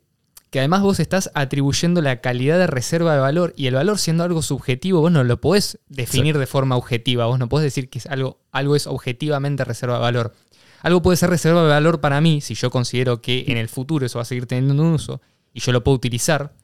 [0.49, 4.23] que además vos estás atribuyendo la calidad de reserva de valor y el valor siendo
[4.23, 7.99] algo subjetivo, vos no lo podés definir de forma objetiva, vos no podés decir que
[7.99, 10.33] es algo, algo es objetivamente reserva de valor.
[10.81, 14.05] Algo puede ser reserva de valor para mí si yo considero que en el futuro
[14.05, 15.21] eso va a seguir teniendo un uso
[15.53, 16.55] y yo lo puedo utilizar.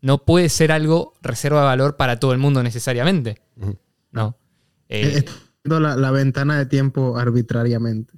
[0.00, 3.40] No puede ser algo reserva de valor para todo el mundo necesariamente.
[3.56, 3.78] Ujú.
[4.12, 4.36] No.
[4.88, 5.24] Eh,
[5.64, 8.12] la ventana de tiempo arbitrariamente.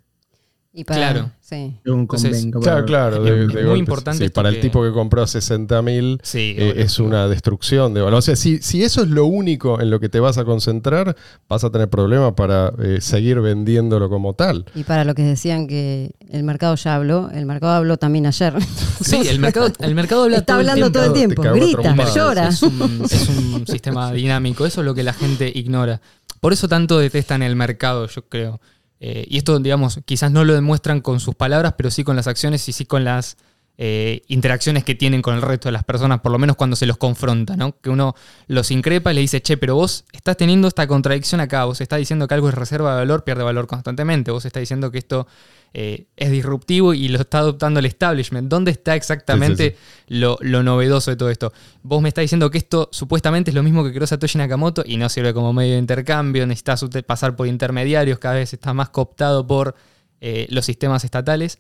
[0.79, 1.31] Y para, Claro.
[1.41, 1.75] Sí.
[1.87, 2.85] Entonces, convenga.
[2.85, 6.55] Claro, es de- muy importante sí, para el tipo que compró a 60 mil sí,
[6.59, 8.19] eh, es una destrucción de valor.
[8.19, 11.17] O sea, si, si eso es lo único en lo que te vas a concentrar,
[11.49, 14.67] vas a tener problemas para eh, seguir vendiéndolo como tal.
[14.75, 18.53] Y para lo que decían que el mercado ya habló, el mercado habló también ayer.
[19.01, 21.43] Sí, el mercado, el mercado habla Está todo el hablando todo el tiempo.
[21.43, 22.49] grita, llora.
[22.49, 26.01] Es un, es un sistema dinámico, eso es lo que la gente ignora.
[26.41, 28.61] Por eso tanto detestan el mercado, yo creo.
[29.01, 32.27] Eh, y esto, digamos, quizás no lo demuestran con sus palabras, pero sí con las
[32.27, 33.37] acciones y sí con las
[33.79, 36.87] eh, interacciones que tienen con el resto de las personas, por lo menos cuando se
[36.87, 37.79] los confronta, ¿no?
[37.79, 38.15] Que uno
[38.47, 41.99] los increpa y le dice, che, pero vos estás teniendo esta contradicción acá, vos estás
[41.99, 45.27] diciendo que algo es reserva de valor, pierde valor constantemente, vos estás diciendo que esto
[45.75, 48.49] eh, es disruptivo y lo está adoptando el establishment.
[48.49, 49.77] ¿Dónde está exactamente Sí,
[50.09, 51.53] sí, Lo, lo novedoso de todo esto?
[51.83, 54.97] Vos me estás diciendo que esto supuestamente es lo mismo que creó Satoshi Nakamoto y
[54.97, 59.47] no sirve como medio de intercambio, necesitas pasar por intermediarios, cada vez está más cooptado
[59.47, 59.75] por
[60.21, 61.59] eh, los sistemas estatales.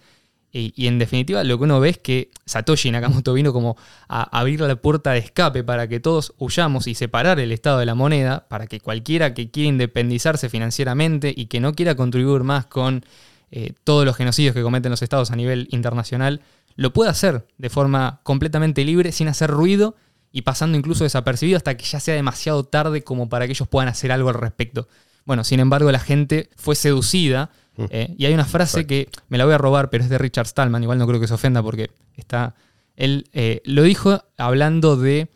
[0.51, 3.77] Y, y en definitiva, lo que uno ve es que Satoshi Nakamoto vino como
[4.09, 7.87] a abrir la puerta de escape para que todos huyamos y separar el estado de
[7.87, 12.65] la moneda, para que cualquiera que quiera independizarse financieramente y que no quiera contribuir más
[12.65, 13.05] con
[13.51, 16.41] eh, todos los genocidios que cometen los estados a nivel internacional,
[16.75, 19.97] lo pueda hacer de forma completamente libre, sin hacer ruido
[20.33, 23.89] y pasando incluso desapercibido hasta que ya sea demasiado tarde como para que ellos puedan
[23.89, 24.89] hacer algo al respecto.
[25.25, 27.51] Bueno, sin embargo, la gente fue seducida.
[27.91, 30.47] eh, y hay una frase que me la voy a robar, pero es de Richard
[30.47, 30.83] Stallman.
[30.83, 32.55] Igual no creo que se ofenda porque está.
[32.97, 35.29] Él eh, lo dijo hablando de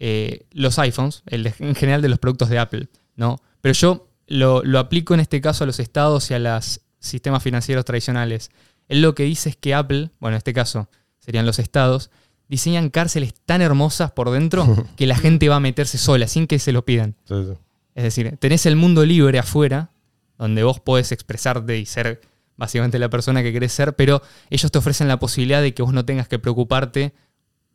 [0.00, 2.88] eh, los iPhones, el de- en general de los productos de Apple.
[3.16, 3.40] ¿no?
[3.60, 7.42] Pero yo lo, lo aplico en este caso a los estados y a los sistemas
[7.42, 8.50] financieros tradicionales.
[8.88, 10.88] Él lo que dice es que Apple, bueno, en este caso
[11.18, 12.10] serían los estados,
[12.48, 16.58] diseñan cárceles tan hermosas por dentro que la gente va a meterse sola, sin que
[16.58, 17.16] se lo pidan.
[17.24, 17.52] Sí, sí.
[17.94, 19.90] Es decir, tenés el mundo libre afuera,
[20.36, 22.20] donde vos podés expresarte y ser
[22.56, 25.92] básicamente la persona que querés ser, pero ellos te ofrecen la posibilidad de que vos
[25.92, 27.12] no tengas que preocuparte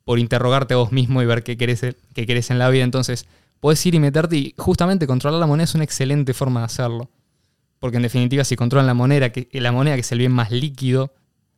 [0.04, 1.82] por interrogarte a vos mismo y ver qué querés,
[2.14, 2.84] qué querés en la vida.
[2.84, 3.28] Entonces,
[3.60, 7.10] podés ir y meterte y justamente controlar la moneda es una excelente forma de hacerlo.
[7.80, 10.52] Porque en definitiva, si controlan la moneda, que, la moneda que es el bien más
[10.52, 11.14] líquido,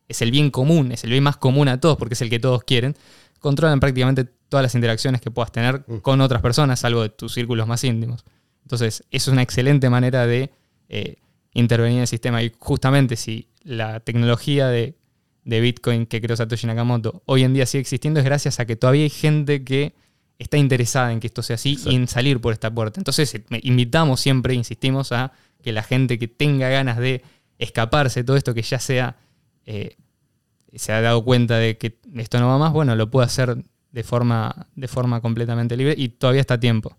[0.08, 2.38] es el bien común, es el bien más común a todos, porque es el que
[2.38, 2.96] todos quieren,
[3.40, 5.98] controlan prácticamente todas las interacciones que puedas tener Mm.
[5.98, 8.24] con otras personas, salvo de tus círculos más íntimos.
[8.62, 10.50] Entonces, eso es una excelente manera de
[10.88, 11.16] eh,
[11.54, 12.42] intervenir en el sistema.
[12.42, 14.94] Y justamente si la tecnología de,
[15.44, 18.76] de Bitcoin que creó Satoshi Nakamoto hoy en día sigue existiendo, es gracias a que
[18.76, 19.94] todavía hay gente que
[20.38, 23.00] está interesada en que esto sea así y en salir por esta puerta.
[23.00, 25.32] Entonces eh, invitamos siempre, insistimos a
[25.62, 27.22] que la gente que tenga ganas de
[27.58, 29.16] escaparse de todo esto, que ya sea,
[29.66, 29.96] eh,
[30.74, 34.02] se ha dado cuenta de que esto no va más, bueno, lo puede hacer de
[34.02, 36.96] forma, de forma completamente libre y todavía está a tiempo.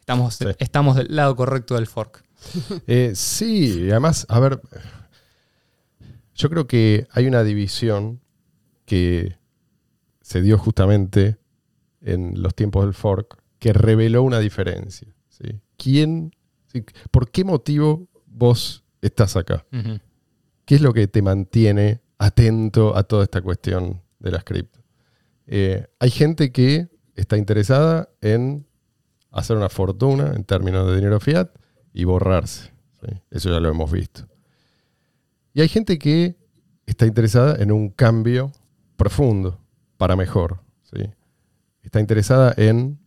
[0.00, 0.46] Estamos, Sí.
[0.58, 2.24] estamos del lado correcto del fork.
[2.86, 4.60] Eh, sí, y además, a ver,
[6.34, 8.20] yo creo que hay una división
[8.86, 9.36] que
[10.22, 11.36] se dio justamente
[12.00, 15.08] en los tiempos del fork que reveló una diferencia.
[15.28, 15.60] ¿sí?
[15.76, 16.32] ¿Quién,
[17.10, 19.64] por qué motivo vos estás acá?
[20.64, 24.80] ¿Qué es lo que te mantiene atento a toda esta cuestión de las cripto?
[25.46, 28.66] Eh, hay gente que está interesada en
[29.30, 31.50] hacer una fortuna en términos de dinero fiat
[31.92, 32.70] y borrarse.
[33.00, 33.08] ¿sí?
[33.30, 34.28] Eso ya lo hemos visto.
[35.54, 36.36] Y hay gente que
[36.86, 38.52] está interesada en un cambio
[38.96, 39.58] profundo
[39.96, 40.60] para mejor.
[40.82, 41.10] ¿sí?
[41.82, 42.98] Está interesada en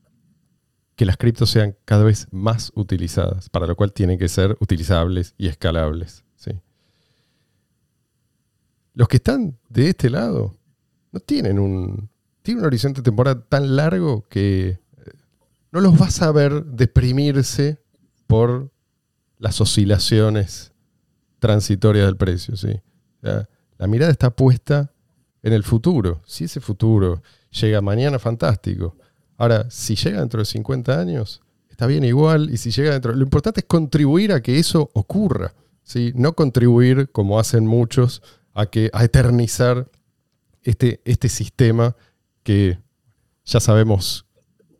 [1.01, 5.33] que las criptos sean cada vez más utilizadas, para lo cual tienen que ser utilizables
[5.35, 6.23] y escalables.
[6.35, 6.51] ¿sí?
[8.93, 10.55] Los que están de este lado
[11.11, 12.07] no tienen un,
[12.43, 14.79] tienen un horizonte temporal tan largo que eh,
[15.71, 17.79] no los vas a ver deprimirse
[18.27, 18.69] por
[19.39, 20.71] las oscilaciones
[21.39, 22.55] transitorias del precio.
[22.55, 22.79] ¿sí?
[23.21, 24.93] La mirada está puesta
[25.41, 26.21] en el futuro.
[26.27, 28.95] Si ese futuro llega mañana, fantástico.
[29.41, 32.51] Ahora, si llega dentro de 50 años, está bien igual.
[32.51, 33.11] Y si llega dentro.
[33.11, 35.55] Lo importante es contribuir a que eso ocurra.
[35.81, 36.11] ¿sí?
[36.13, 38.21] No contribuir, como hacen muchos,
[38.53, 39.89] a, que, a eternizar
[40.61, 41.95] este, este sistema
[42.43, 42.77] que
[43.43, 44.27] ya sabemos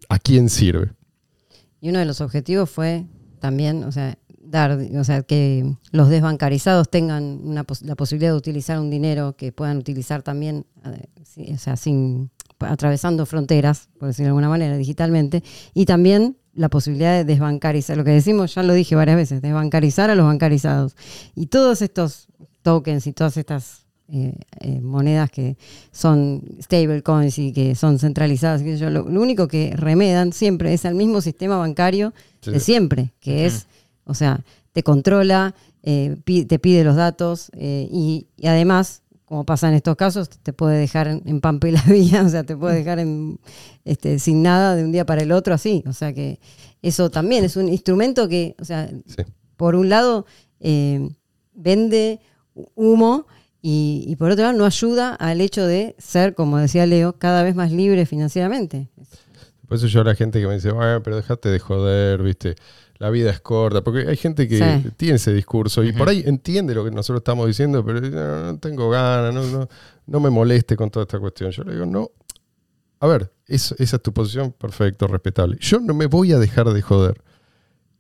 [0.10, 0.92] a quién sirve.
[1.80, 3.08] Y uno de los objetivos fue
[3.40, 8.80] también, o sea, dar, o sea, que los desbancarizados tengan una la posibilidad de utilizar
[8.80, 12.30] un dinero que puedan utilizar también, eh, o sea, sin
[12.64, 15.44] atravesando fronteras, por decirlo de alguna manera, digitalmente,
[15.74, 20.10] y también la posibilidad de desbancarizar, lo que decimos, ya lo dije varias veces, desbancarizar
[20.10, 20.96] a los bancarizados.
[21.36, 22.28] Y todos estos
[22.62, 25.56] tokens y todas estas eh, eh, monedas que
[25.92, 30.96] son stablecoins y que son centralizadas, yo, lo, lo único que remedan siempre es al
[30.96, 32.52] mismo sistema bancario Sí.
[32.52, 33.68] de siempre, que es,
[34.04, 34.44] o sea,
[34.74, 35.54] te controla,
[35.84, 39.01] eh, pi- te pide los datos y, y además,
[39.32, 42.44] como pasa en estos casos, te puede dejar en, pampa y la vía, o sea,
[42.44, 43.40] te puede dejar en,
[43.86, 45.86] este, sin nada de un día para el otro así.
[45.88, 46.42] O sea que
[46.82, 49.24] eso también es un instrumento que, o sea, Sí.
[49.56, 50.26] por un lado
[50.60, 51.12] eh,
[51.54, 52.20] vende
[52.76, 53.26] humo
[53.62, 57.42] y, y por otro lado no ayuda al hecho de ser, como decía Leo, cada
[57.42, 58.90] vez más libre financieramente.
[59.66, 62.56] Por eso yo a la gente que me dice, bueno, pero déjate de joder, viste,
[63.02, 63.82] la vida es corta.
[63.84, 64.90] Porque hay gente que Sí.
[64.96, 68.60] tiene ese discurso y por ahí entiende lo que nosotros estamos diciendo, pero no, no
[68.60, 69.68] tengo ganas, no, no,
[70.06, 71.50] no me moleste con toda esta cuestión.
[71.50, 72.12] Yo le digo, no.
[73.00, 75.58] A ver, eso- esa es tu posición, perfecto, respetable.
[75.60, 77.20] Yo no me voy a dejar de joder.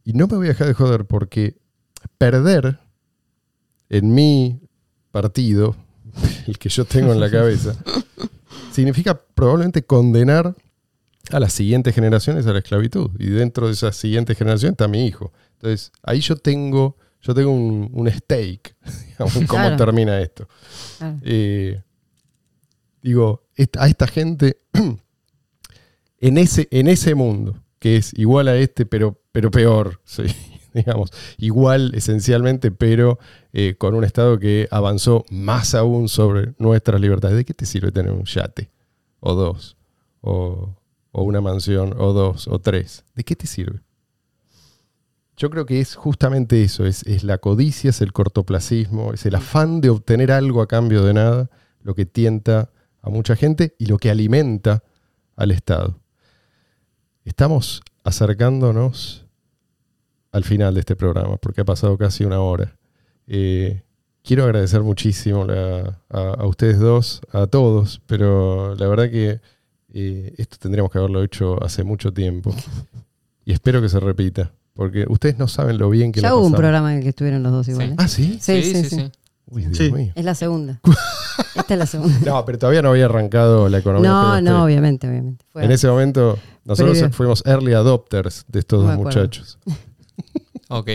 [0.03, 1.57] Y no me voy a dejar de joder porque
[2.19, 2.77] perder
[3.89, 4.61] en mi
[5.09, 5.75] partido,
[6.47, 7.75] el que yo tengo en la cabeza,
[8.71, 10.55] significa probablemente condenar
[11.29, 13.11] a las siguientes generaciones a la esclavitud.
[13.19, 15.31] Y dentro de esa siguiente generación está mi hijo.
[15.53, 18.75] Entonces, ahí yo tengo, yo tengo un, un stake,
[19.09, 19.77] digamos, cómo Claro.
[19.77, 20.47] termina esto.
[20.97, 21.17] Claro.
[21.23, 21.81] Eh,
[23.01, 23.43] digo,
[23.77, 24.57] a esta gente,
[26.19, 30.23] en ese, en ese mundo, que es igual a este, pero, pero peor, sí,
[30.73, 33.19] digamos, igual esencialmente, pero
[33.53, 37.37] eh, con un Estado que avanzó más aún sobre nuestras libertades.
[37.37, 38.69] ¿De qué te sirve tener un yate?
[39.19, 39.77] O dos,
[40.21, 40.75] o,
[41.11, 43.03] o una mansión, o dos, o tres.
[43.15, 43.81] ¿De qué te sirve?
[45.37, 49.35] Yo creo que es justamente eso, es, es la codicia, es el cortoplacismo, es el
[49.35, 51.49] afán de obtener algo a cambio de nada,
[51.81, 52.69] lo que tienta
[53.01, 54.83] a mucha gente y lo que alimenta
[55.35, 55.99] al Estado.
[57.25, 59.25] Estamos acercándonos
[60.31, 62.77] al final de este programa, porque ha pasado casi una hora.
[63.27, 63.83] Eh,
[64.23, 65.47] quiero agradecer muchísimo
[66.09, 69.41] a ustedes dos, a todos, pero la verdad que
[69.93, 72.53] eh, esto tendríamos que haberlo hecho hace mucho tiempo.
[73.43, 76.53] Y espero que se repita, porque ustedes no saben lo bien que Ya hubo un
[76.53, 77.87] programa en el que estuvieron los dos igual.
[77.87, 77.91] Sí.
[77.93, 77.95] ¿eh?
[77.97, 78.37] Ah, ¿sí?
[78.39, 79.11] Sí, sí, sí.
[79.47, 79.91] Uy, Dios Sí.
[79.91, 80.13] mío.
[80.13, 80.79] Es la segunda.
[81.55, 82.19] Esta es la segunda.
[82.23, 84.07] No, pero todavía no había arrancado la economía.
[84.11, 85.43] No, no, obviamente, obviamente.
[85.49, 87.13] Fue En ese momento, nosotros Previo.
[87.15, 89.57] fuimos early adopters de estos No dos muchachos.
[90.69, 90.89] Ok.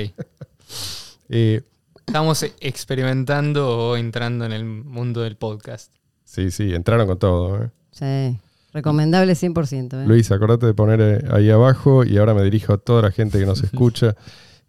[1.28, 1.62] Eh,
[2.06, 5.92] Estamos experimentando o entrando en el mundo del podcast.
[6.24, 7.64] sí, sí, entraron con todo.
[7.64, 7.70] ¿eh?
[7.90, 8.38] Sí.
[8.76, 10.02] Recomendable 100%.
[10.02, 10.06] ¿eh?
[10.06, 13.38] Luis, acordate de poner eh, ahí abajo y ahora me dirijo a toda la gente
[13.38, 14.14] que nos escucha.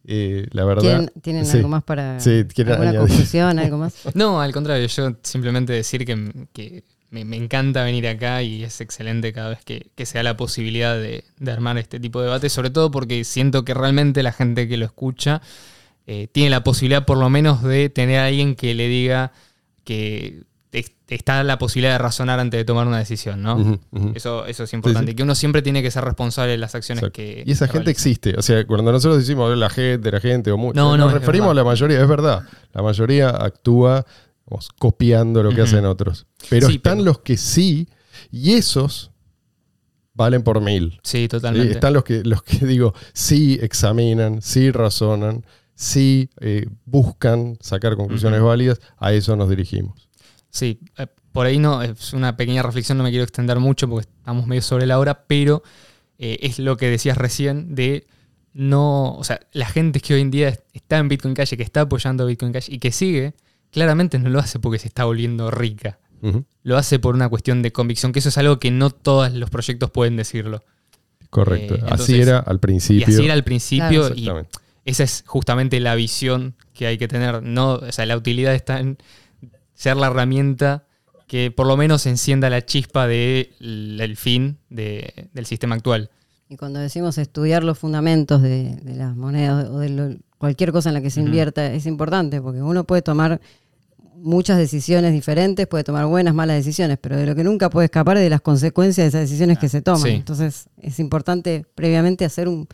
[0.06, 0.82] Eh, la verdad.
[0.82, 1.58] ¿Tienen, tienen sí.
[1.58, 3.00] algo más para Sí, alguna añadir.
[3.00, 3.94] conclusión, algo más?
[4.14, 8.80] No, al contrario, yo simplemente decir que, que me, me encanta venir acá y es
[8.80, 12.28] excelente cada vez que, que se da la posibilidad de, de armar este tipo de
[12.28, 15.42] debate, sobre todo porque siento que realmente la gente que lo escucha
[16.06, 19.34] eh, tiene la posibilidad por lo menos de tener a alguien que le diga
[19.84, 20.44] que
[21.08, 23.80] está la posibilidad de razonar antes de tomar una decisión, ¿no?
[24.16, 25.16] Eso, eso es importante, sí.
[25.16, 27.16] que uno siempre tiene que ser responsable de las acciones Exacto.
[27.16, 27.44] que...
[27.46, 27.92] y esa que gente realiza.
[27.92, 28.36] existe.
[28.38, 31.52] O sea, cuando nosotros decimos la gente, la gente, o mucho, No, no, nos referimos
[31.52, 32.44] a la mayoría, es verdad.
[32.74, 34.06] La mayoría actúa
[34.80, 36.26] copiando lo que hacen otros.
[36.50, 37.88] Pero Sí, están pero- los que sí,
[38.32, 39.12] y esos
[40.14, 41.00] valen por mil.
[41.04, 41.74] Sí, totalmente.
[41.74, 48.42] Están los que, los que digo, sí examinan, sí razonan, sí eh, buscan sacar conclusiones
[48.42, 50.07] válidas, a eso nos dirigimos.
[50.50, 54.08] Sí, eh, por ahí no, es una pequeña reflexión, no me quiero extender mucho porque
[54.10, 55.64] estamos medio sobre la hora, pero
[56.18, 58.08] eh, es lo que decías recién de
[58.54, 61.64] no, o sea, la gente que hoy en día está en Bitcoin Cash, y que
[61.64, 63.36] está apoyando Bitcoin Cash y que sigue,
[63.72, 66.00] claramente no lo hace porque se está volviendo rica.
[66.64, 69.52] Lo hace por una cuestión de convicción, que eso es algo que no todos los
[69.52, 70.66] proyectos pueden decirlo.
[71.30, 71.76] Correcto.
[71.76, 73.08] Eh, así era al Y principio.
[73.08, 74.30] así era al principio y
[74.86, 77.44] esa es justamente la visión que hay que tener.
[77.44, 78.98] No, o sea, la utilidad está en
[79.78, 80.84] ser la herramienta
[81.28, 86.10] que por lo menos encienda la chispa del fin de- del sistema actual.
[86.50, 90.90] Y cuando decimos estudiar los fundamentos de, de las monedas o de lo- cualquier cosa
[90.90, 93.40] en la que se invierta, es importante porque uno puede tomar
[94.16, 98.18] muchas decisiones diferentes, puede tomar buenas, malas decisiones, pero de lo que nunca puede escapar
[98.18, 100.02] es de las consecuencias de esas decisiones que se toman.
[100.02, 100.10] Sí.
[100.10, 102.68] Entonces es importante previamente hacer un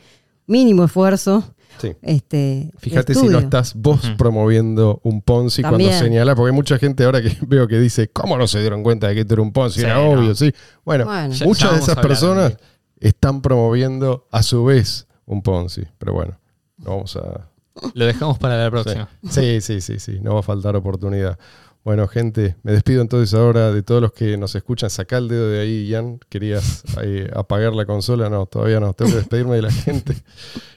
[0.48, 1.56] mínimo esfuerzo.
[1.80, 1.94] Sí.
[2.02, 5.90] Este, Fíjate si no estás vos promoviendo un Ponzi También.
[5.92, 8.84] cuando señala, porque hay mucha gente ahora que veo que dice, ¿cómo no se dieron
[8.84, 9.80] cuenta de que esto era un Ponzi?
[9.82, 10.12] Sí, era no.
[10.12, 10.54] obvio, sí.
[10.86, 11.06] Bueno,
[11.46, 12.58] muchas de esas personas
[13.00, 15.84] están promoviendo a su vez un Ponzi.
[15.98, 16.40] Pero bueno,
[16.78, 17.50] no vamos a...
[17.96, 19.10] Lo dejamos para la Sí, próxima.
[19.30, 21.38] sí, sí, sí, sí, no va a faltar oportunidad.
[21.84, 24.90] Bueno, gente, me despido entonces ahora de todos los que nos escuchan.
[24.90, 26.18] Sacá el dedo de ahí, Ian.
[26.30, 28.30] ¿Querías eh, apagar la consola?
[28.30, 28.94] No, todavía no.
[28.94, 30.16] Tengo que despedirme de la gente.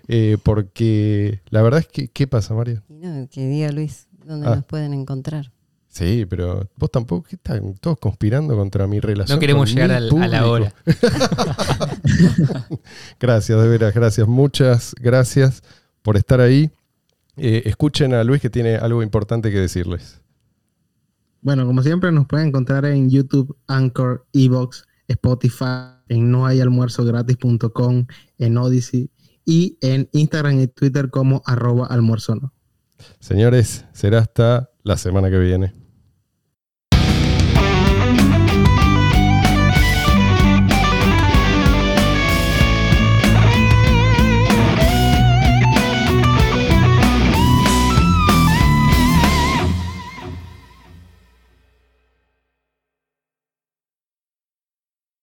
[0.09, 2.81] Eh, porque la verdad es que, ¿qué pasa, María?
[2.89, 4.55] Y no, que diga Luis dónde Ah.
[4.55, 5.51] nos pueden encontrar.
[5.89, 9.35] Sí, pero vos tampoco, ¿qué están todos conspirando contra mi relación?
[9.35, 10.73] No queremos con llegar mi al- a la hora.
[13.19, 14.27] Gracias, de veras, gracias.
[14.29, 15.63] Muchas gracias
[16.03, 16.71] por estar ahí.
[17.37, 20.21] Eh, escuchen a Luis que tiene algo importante que decirles.
[21.47, 28.07] Bueno, como siempre nos pueden encontrar en YouTube, Anchor, Evox, Spotify, en nohayalmuerzogratis.com,
[28.39, 29.13] en Odyssey
[29.45, 32.53] y en Instagram y Twitter como arroba almuerzo no.
[33.21, 35.86] Señores, será hasta la semana que viene.